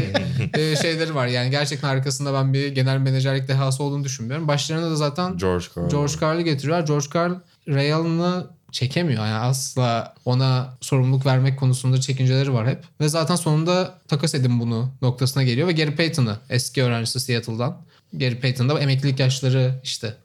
[0.59, 1.27] e, şeyleri var.
[1.27, 4.49] Yani gerçekten arkasında ben bir genel menajerlik dehası olduğunu düşünmüyorum.
[4.49, 5.89] Başlarında da zaten George Karl.
[5.91, 6.87] George Karl'ı getiriyorlar.
[6.87, 7.33] George Karl
[7.69, 9.27] Ray Allen'ı çekemiyor.
[9.27, 12.85] Yani asla ona sorumluluk vermek konusunda çekinceleri var hep.
[13.01, 17.77] Ve zaten sonunda takas edin bunu noktasına geliyor ve Gary Payton'ı eski öğrencisi Seattle'dan.
[18.13, 20.17] Gary Payton da emeklilik yaşları işte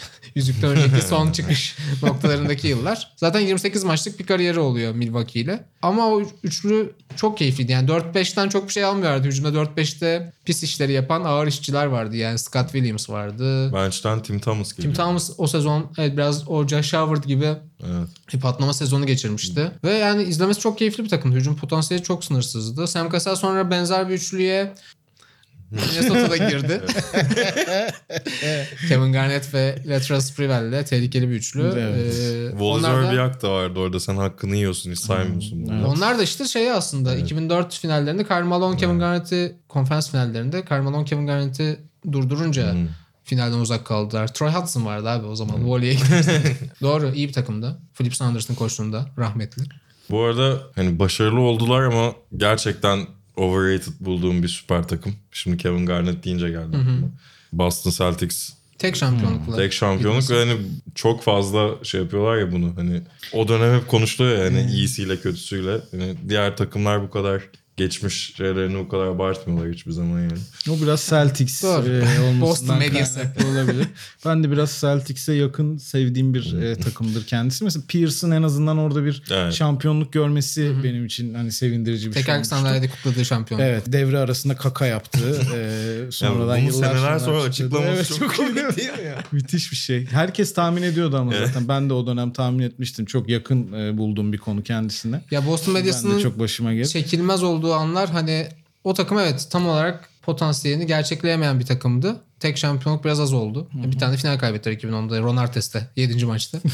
[0.34, 3.12] Yüzükten önceki son çıkış noktalarındaki yıllar.
[3.16, 5.64] Zaten 28 maçlık bir kariyeri oluyor Milwaukee ile.
[5.82, 7.72] Ama o üçlü çok keyifliydi.
[7.72, 9.28] Yani 4-5'ten çok bir şey almıyorlardı.
[9.28, 12.16] Hücumda 4-5'te pis işleri yapan ağır işçiler vardı.
[12.16, 13.72] Yani Scott Williams vardı.
[13.72, 14.94] Bench'ten Tim Thomas Tim geliyor.
[14.94, 18.08] Thomas o sezon evet biraz o Josh Howard gibi Evet.
[18.34, 19.70] bir patlama sezonu geçirmişti.
[19.84, 21.32] Ve yani izlemesi çok keyifli bir takım.
[21.32, 22.86] Hücum potansiyeli çok sınırsızdı.
[22.86, 24.74] Sam Cassell sonra benzer bir üçlüye
[25.70, 26.80] Minnesota'da girdi.
[28.88, 31.62] Kevin Garnett ve Latrell Sprewell'le tehlikeli bir üçlü.
[31.78, 32.14] Evet.
[32.54, 33.02] Ee, onlar
[33.42, 34.00] da- da vardı orada.
[34.00, 35.66] Sen hakkını yiyorsun hiç saymıyorsun.
[35.66, 35.86] bunu.
[35.86, 41.04] onlar da işte şey aslında 2004 finallerinde Karl Malone Kevin Garnett'i konferans finallerinde Karl Malone
[41.04, 41.80] Kevin Garnett'i
[42.12, 42.74] durdurunca
[43.24, 44.34] finalden uzak kaldılar.
[44.34, 45.68] Troy Hudson vardı abi o zaman.
[45.68, 46.56] Voley'e gitti.
[46.82, 47.78] Doğru iyi bir takımda.
[47.94, 49.62] Philip Sanders'ın koçluğunda rahmetli.
[50.10, 53.06] Bu arada hani başarılı oldular ama gerçekten
[53.36, 55.14] overrated bulduğum bir süper takım.
[55.32, 57.08] Şimdi Kevin Garnett deyince geldi aklıma.
[57.52, 59.56] Boston Celtics Tek şampiyonlukla.
[59.56, 60.60] tek şampiyonluk ve hani
[60.94, 62.72] çok fazla şey yapıyorlar ya bunu.
[62.76, 65.80] Hani o dönem hep konuşuluyor ya hani iyisiyle kötüsüyle.
[65.90, 67.42] Hani diğer takımlar bu kadar
[67.76, 70.32] geçmiş şeylerini o kadar abartmıyorlar hiçbir zaman yani.
[70.70, 71.68] O biraz Celtics e,
[72.28, 73.86] olmasından kaynaklı olabilir.
[74.24, 77.64] Ben de biraz Celtics'e yakın sevdiğim bir e, takımdır kendisi.
[77.64, 79.52] Mesela Pierce'ın en azından orada bir Evet.
[79.54, 83.60] şampiyonluk görmesi benim için hani sevindirici bir şey Tekerlek sandalyede kutladığı şampiyon.
[83.60, 85.18] Evet devre arasında kaka yaptı.
[85.54, 88.76] Ee, sonradan bunu yıllar seneler sonra açıklaması Evet, çok çok komik iyi.
[88.76, 89.22] değil mi ya?
[89.32, 90.06] Müthiş bir şey.
[90.06, 91.68] Herkes tahmin ediyordu ama zaten.
[91.68, 93.04] Ben de o dönem tahmin etmiştim.
[93.06, 95.20] Çok yakın e, bulduğum bir konu kendisine.
[95.30, 96.88] Ya Boston medyasının çok başıma geldi.
[96.88, 98.48] çekilmez olduğu anlar hani
[98.84, 102.16] o takım evet tam olarak potansiyelini gerçekleyemeyen bir takımdı.
[102.40, 103.68] Tek şampiyonluk biraz az oldu.
[103.74, 106.26] Bir tane final kaybettiler 2010'da Ron Artest'te 7.
[106.26, 106.58] maçta.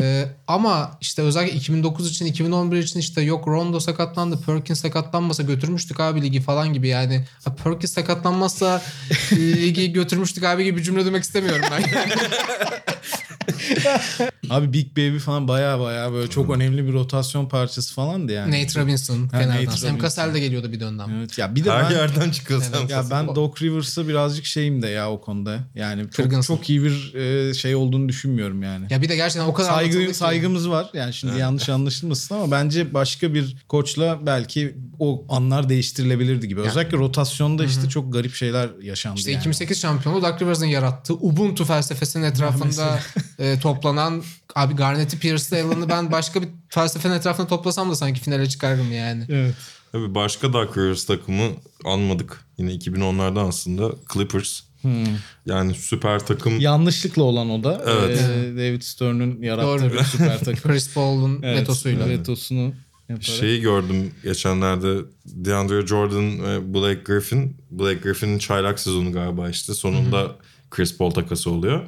[0.00, 6.00] Ee, ama işte özellikle 2009 için 2011 için işte yok Rondo sakatlandı Perkins sakatlanmasa götürmüştük
[6.00, 7.24] abi ligi falan gibi yani.
[7.44, 8.82] Ha, Perkins sakatlanmazsa
[9.32, 11.82] ligi götürmüştük abi gibi bir cümle demek istemiyorum ben.
[14.50, 18.62] Abi Big Baby falan baya baya böyle çok önemli bir rotasyon parçası falandı yani.
[18.62, 19.56] Nate Robinson Nate Fener'den.
[19.56, 19.88] Robinson.
[19.88, 21.06] Sam Cassell de geliyordu bir dönem.
[21.18, 22.88] Evet ya bir de Her ben yerden çıkıyorsan.
[22.88, 25.58] ya ben Doc Rivers'a birazcık şeyim de ya o konuda.
[25.74, 26.56] Yani çok, Kırgınsın.
[26.56, 28.86] çok iyi bir e, şey olduğunu düşünmüyorum yani.
[28.90, 30.14] Ya bir de gerçekten o kadar anlatıldı Saygı, ki.
[30.14, 30.90] saygımız var.
[30.94, 36.60] Yani şimdi yanlış anlaşılmasın ama bence başka bir koçla belki o anlar değiştirilebilirdi gibi.
[36.60, 39.40] Özellikle rotasyonda işte çok garip şeyler yaşandı İşte yani.
[39.40, 43.00] 2008 şampiyonu Doug Rivers'ın yarattığı Ubuntu felsefesinin etrafında
[43.38, 44.22] e, toplanan
[44.54, 49.24] abi Garnett'i Pierce'la Allen'ı ben başka bir felsefenin etrafında toplasam da sanki finale çıkardım yani.
[49.28, 49.54] Evet.
[49.92, 51.48] Tabii başka Dark Rivers takımı
[51.84, 52.44] anmadık.
[52.58, 54.60] Yine 2010'lardan aslında Clippers.
[55.46, 56.60] Yani süper takım.
[56.60, 57.82] Yanlışlıkla olan o da.
[57.86, 58.20] Evet.
[58.20, 59.92] Ee, David Stern'ın yarattığı Doğru.
[59.92, 60.70] bir süper takım.
[60.72, 62.08] Chris Paul'un Evet, vetosuyla.
[62.08, 62.72] Vetosunu
[63.08, 63.22] yaparak.
[63.22, 64.96] Şeyi gördüm geçenlerde
[65.26, 67.56] DeAndre Jordan ve Blake Griffin.
[67.70, 69.74] Blake Griffin'in çaylak sezonu galiba işte.
[69.74, 70.36] Sonunda
[70.70, 71.82] Chris Paul takası oluyor.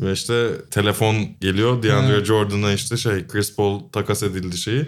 [0.00, 1.82] Ve işte telefon geliyor.
[1.82, 4.86] DeAndre Jordan'a işte şey Chris Paul takas edildi şeyi.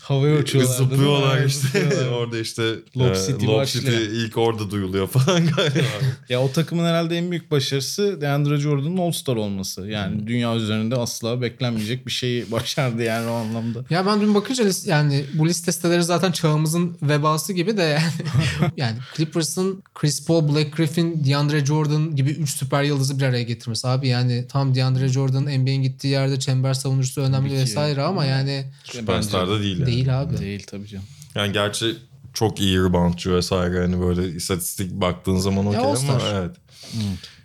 [0.00, 0.74] Havaya uçuyorlar.
[0.76, 1.68] Zıplıyorlar işte.
[1.68, 2.08] zıplıyorlar.
[2.18, 2.62] orada işte
[2.96, 4.00] Lob e, City Lob başlıyor.
[4.00, 5.86] City ilk orada duyuluyor falan galiba.
[6.28, 9.88] Ya o takımın herhalde en büyük başarısı DeAndre Jordan'ın All-Star olması.
[9.88, 13.84] Yani dünya üzerinde asla beklenmeyecek bir şeyi başardı yani o anlamda.
[13.90, 18.72] Ya ben dün bakınca yani bu liste siteleri zaten çağımızın vebası gibi de yani.
[18.76, 23.88] yani Clippers'ın Chris Paul, Blake Griffin, DeAndre Jordan gibi 3 süper yıldızı bir araya getirmesi.
[23.88, 29.48] Abi yani tam DeAndre Jordan'ın NBA'in gittiği yerde çember savunucusu önemli vesaire ama yani Süperstar
[29.48, 29.86] da değil yani.
[29.86, 30.38] değil abi.
[30.38, 31.04] Değil tabii canım.
[31.34, 31.96] Yani gerçi
[32.34, 36.56] çok iyi reboundçu vesaire hani böyle istatistik baktığın zaman okey ama evet.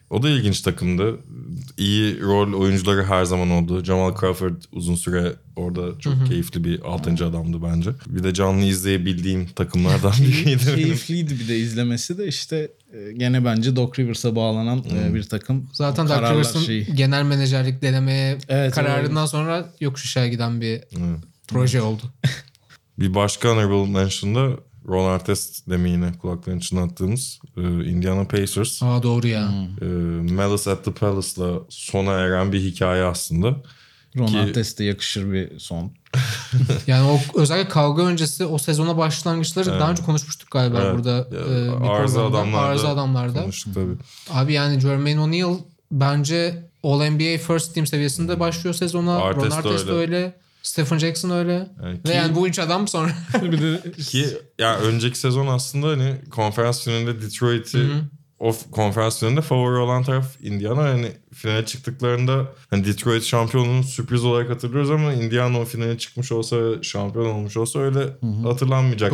[0.10, 1.20] O da ilginç takımdı.
[1.78, 3.84] İyi rol oyuncuları her zaman oldu.
[3.84, 7.26] Jamal Crawford uzun süre orada çok keyifli bir 6.
[7.26, 7.90] adamdı bence.
[8.08, 10.76] Bir de canlı izleyebildiğim takımlardan biriydi.
[10.76, 15.70] Keyifliydi bir de izlemesi de işte e, gene bence Doc Rivers'a bağlanan e, bir takım.
[15.74, 16.86] Zaten kararlar Rivers'ın şeyi.
[16.96, 21.20] genel menajerlik denemeye Evet, kararından sonra yokuş aşağı giden bir Evet.
[21.48, 22.02] proje oldu.
[23.00, 24.50] Bir başka honorable mention'da
[24.88, 28.84] Ron Artest demin yine kulaklarının içine attığımız e, Indiana Pacers.
[28.84, 29.52] Aa doğru ya.
[29.82, 29.86] E,
[30.34, 33.56] Malice at the Palace'la sona eren bir hikaye aslında.
[34.18, 35.92] Ron Ki- Artest'e yakışır bir son.
[36.88, 40.96] Yani o özellikle kavga öncesi o sezona başlangıçları daha önce konuşmuştuk galiba Evet.
[40.96, 41.10] burada.
[41.12, 42.38] Ya, e, bir arıza programda.
[42.38, 43.42] adamlarda Arıza adamlarda.
[43.42, 43.94] Konuştuk tabii.
[44.30, 45.58] Abi yani Jermaine O'Neal
[45.92, 49.16] bence All NBA First Team seviyesinde başlıyor sezona.
[49.18, 49.92] Artest Ron Artest öyle.
[49.92, 50.36] öyle.
[50.66, 51.54] Stephen Jackson öyle.
[51.84, 53.12] Yani Ve ki- yani bu üç adam sonra
[53.42, 54.26] bir de Ki
[54.60, 57.88] ya önceki sezon aslında hani konferans finalinde Detroit'i
[58.40, 60.88] o f- konferans finalinde favori olan taraf Indiana.
[60.88, 66.58] Yani finale çıktıklarında hani Detroit şampiyonluğunu sürpriz olarak hatırlıyoruz ama Indiana o finale çıkmış olsa
[66.82, 68.00] şampiyon olmuş olsa öyle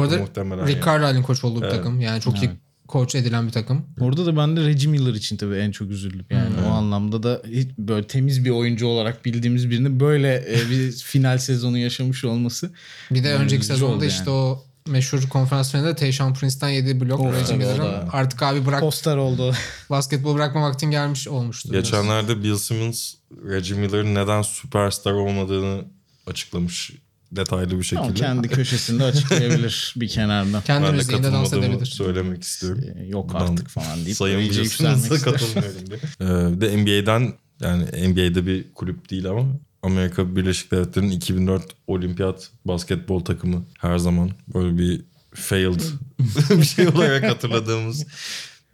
[0.04, 0.68] arada muhtemelen.
[0.68, 0.86] Rick yani.
[0.86, 1.76] Carlisle'in koç olduğu bir Evet.
[1.76, 2.02] takım.
[2.02, 2.49] Yani çok iyi
[2.92, 3.86] koç edilen bir takım.
[4.00, 6.26] Orada da ben de Reggie Miller için tabii en çok üzüldüm.
[6.30, 10.92] Yani o anlamda da hiç böyle temiz bir oyuncu olarak bildiğimiz birinin böyle e, bir
[11.06, 12.72] final sezonu yaşamış olması.
[13.12, 14.39] Bir de Yani önceki sezonda oldu işte yani.
[14.39, 17.20] o meşhur konferans finalinde Tayshaun Prince'den yediği blok.
[17.20, 19.54] Of, Reggie Miller'ın artık abi bırak Poster oldu.
[19.89, 21.72] basketbol bırakma vaktin gelmiş olmuştu.
[21.72, 23.14] Geçenlerde Bill Simmons
[23.50, 25.86] Reggie Miller'ın neden süperstar olmadığını
[26.28, 26.92] açıklamış
[27.32, 28.00] detaylı bir şekilde.
[28.00, 30.62] Ama kendi köşesinde açıklayabilir bir kenardan.
[30.62, 31.86] Kendi ben de müziğinde dans edebilir.
[31.86, 32.84] söylemek istiyorum.
[32.98, 34.96] E, Yok Buradan artık falan deyip Sayın ister.
[35.22, 36.00] katılmıyorum diye.
[36.22, 36.26] Ee,
[36.56, 39.46] bir de NBA'den yani NBA'de bir kulüp değil ama
[39.84, 45.02] Amerika Birleşik Devletleri'nin 2004 olimpiyat basketbol takımı her zaman böyle bir
[45.34, 45.82] failed
[46.50, 48.06] bir şey olarak hatırladığımız.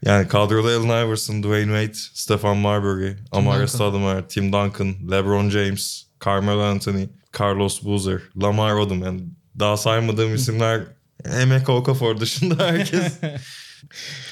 [0.05, 3.66] Yani kadroda Allen Iverson, Dwayne Wade, Stefan Marbury, Amare Duncan.
[3.66, 7.05] Stoudemire, Tim Duncan, LeBron James, Carmelo Anthony,
[7.39, 9.03] Carlos Boozer, Lamar Odom.
[9.03, 9.22] Yani
[9.59, 10.82] daha saymadığım isimler
[11.41, 13.13] Emeka Okafor dışında herkes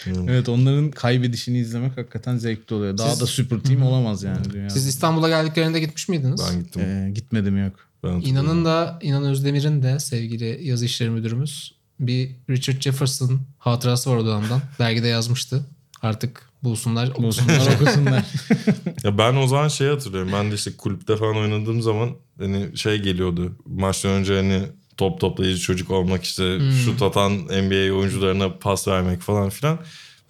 [0.07, 2.97] Evet onların kaybedişini izlemek hakikaten zevkli oluyor.
[2.97, 4.69] Daha Siz- da süper team olamaz yani dünyada.
[4.69, 6.41] Siz İstanbul'a geldiklerinde gitmiş miydiniz?
[6.51, 6.81] ben gittim.
[6.81, 7.75] E, gitmedim yok.
[8.03, 8.09] Ben.
[8.09, 14.25] İnan'ın da İnan Özdemir'in de sevgili yazı işleri müdürümüz bir Richard Jefferson hatırası var o
[14.25, 14.61] dönemden.
[14.79, 15.65] Dergide yazmıştı.
[16.01, 17.15] Artık bulsunlar.
[17.15, 18.23] Bulsunlar okusunlar.
[19.03, 20.29] Ya ben o zaman şey hatırlıyorum.
[20.33, 22.09] Ben de işte kulüpte falan oynadığım zaman
[22.39, 23.55] hani şey geliyordu.
[23.65, 24.61] Maçtan önce hani
[24.97, 29.79] top toplayıcı çocuk olmak işte şut atan NBA oyuncularına pas vermek falan filan.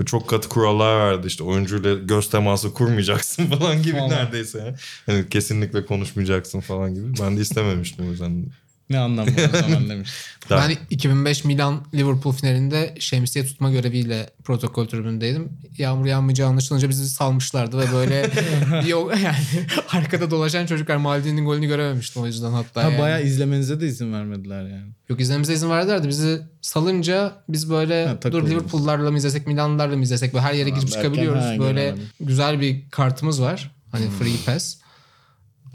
[0.01, 4.09] Ve çok katı kurallar vardı işte oyuncuyla göz teması kurmayacaksın falan gibi Vallahi.
[4.11, 4.57] neredeyse.
[4.59, 4.75] ya.
[5.05, 7.05] Hani kesinlikle konuşmayacaksın falan gibi.
[7.21, 8.45] Ben de istememiştim o yüzden.
[8.89, 10.09] Ne anlamı o zaman demiş.
[10.49, 15.49] Ben 2005 Milan Liverpool finalinde şemsiye tutma göreviyle protokol tribündeydim.
[15.77, 18.29] Yağmur yağmayacağı anlaşılınca bizi salmışlardı ve böyle
[18.87, 19.35] yok yani
[19.91, 22.83] arkada dolaşan çocuklar Maldini'nin golünü görememiştim o yüzden hatta.
[22.83, 23.01] Ha yani.
[23.01, 24.91] bayağı izlemenize de izin vermediler yani.
[25.09, 28.49] Yok izlememize izin verdiler de bizi salınca biz böyle Ha, dur.
[28.49, 31.43] Liverpool'larla mı izlesek Milan'larla mı izlesek böyle her yere girip çıkabiliyoruz.
[31.43, 33.71] ha, böyle güzel bir kartımız var.
[33.91, 34.77] Hani free pass.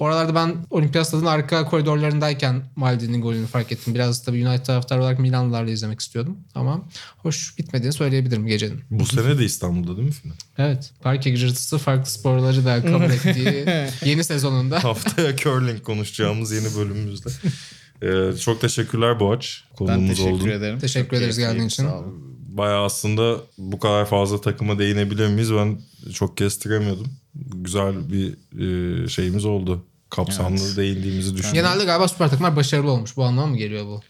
[0.01, 3.95] Oralarda ben Olimpiyat Stadı'nın arka koridorlarındayken Maldini'nin golünü fark ettim.
[3.95, 6.37] Biraz tabii United taraftarı olarak Milanlılarla izlemek istiyordum.
[6.55, 6.89] Ama
[7.19, 8.81] hoş bitmediğini söyleyebilirim gecenin.
[8.91, 10.35] Bu sene de İstanbul'da değil mi final?
[10.59, 10.93] Evet.
[11.03, 13.67] Parke gıcırtısı farklı sporları da kabul ettiği
[14.05, 14.85] yeni sezonunda.
[14.85, 17.29] Haftaya curling konuşacağımız yeni bölümümüzde.
[18.03, 19.65] Ee, çok teşekkürler Boğaç.
[19.81, 20.49] Ben teşekkür oldun.
[20.49, 20.79] ederim.
[20.79, 21.83] Teşekkür Çok ederiz geldiğin için.
[21.85, 22.31] sağ olun.
[22.49, 25.53] Bayağı aslında bu kadar fazla takıma değinebilir miyiz?
[25.53, 25.81] Ben
[26.13, 27.07] çok kestiremiyordum.
[27.35, 28.35] Güzel bir
[29.05, 29.87] e, şeyimiz oldu.
[30.11, 30.77] Kapsamlı Evet.
[30.77, 31.55] değindiğimizi düşünüyorum.
[31.71, 33.17] Genelde galiba süper takımlar başarılı olmuş.
[33.17, 34.01] Bu anlama mı geliyor bu?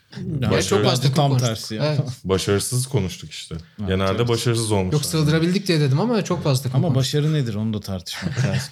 [0.41, 1.49] Yani Gerçi çok bence tam konuştuk.
[1.49, 1.85] tersi ya.
[1.85, 2.01] Evet.
[2.25, 3.55] Başarısız konuştuk işte.
[3.87, 4.29] Genelde evet.
[4.29, 4.93] başarısız olmuş.
[4.93, 7.21] Yok sığdırabildik diye dedim ama çok fazla takım Ama konuştuk.
[7.23, 8.71] başarı nedir onu da tartışmak lazım.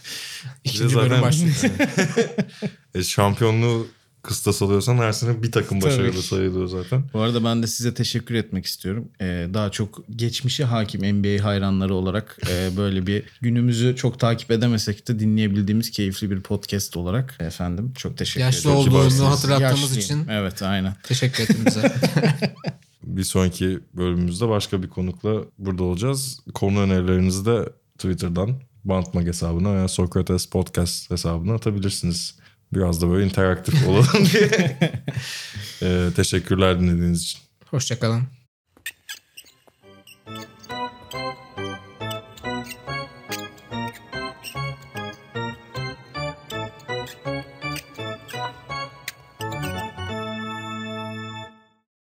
[0.65, 1.55] İkinci bölüm başlıyor.
[2.95, 3.87] E, şampiyonluğu
[4.23, 5.91] kıstas alıyorsan her sene bir takım Tabii.
[5.91, 7.05] başarılı sayılıyor zaten.
[7.15, 9.09] Bu arada ben de size teşekkür etmek istiyorum.
[9.21, 15.09] Ee, daha çok geçmişe hakim NBA hayranları olarak e, böyle bir günümüzü çok takip edemesek
[15.09, 18.77] de dinleyebildiğimiz keyifli bir podcast olarak efendim çok teşekkür Yaşlı ederim.
[18.77, 19.21] olduğunu kibarsınız.
[19.31, 20.23] hatırlattığımız Yaşlıyım.
[20.23, 20.95] için Evet aynen.
[21.03, 21.93] teşekkür ettim bize.
[23.03, 26.41] Bir sonraki bölümümüzde başka bir konukla burada olacağız.
[26.55, 32.35] Konu önerilerinizi de Twitter'dan Bantmag hesabına veya Sokrates Podcast hesabına atabilirsiniz.
[32.73, 34.79] Biraz da böyle interaktif olalım diye.
[35.83, 37.41] Ee, teşekkürler dinlediğiniz için.
[37.67, 38.23] Hoşçakalın.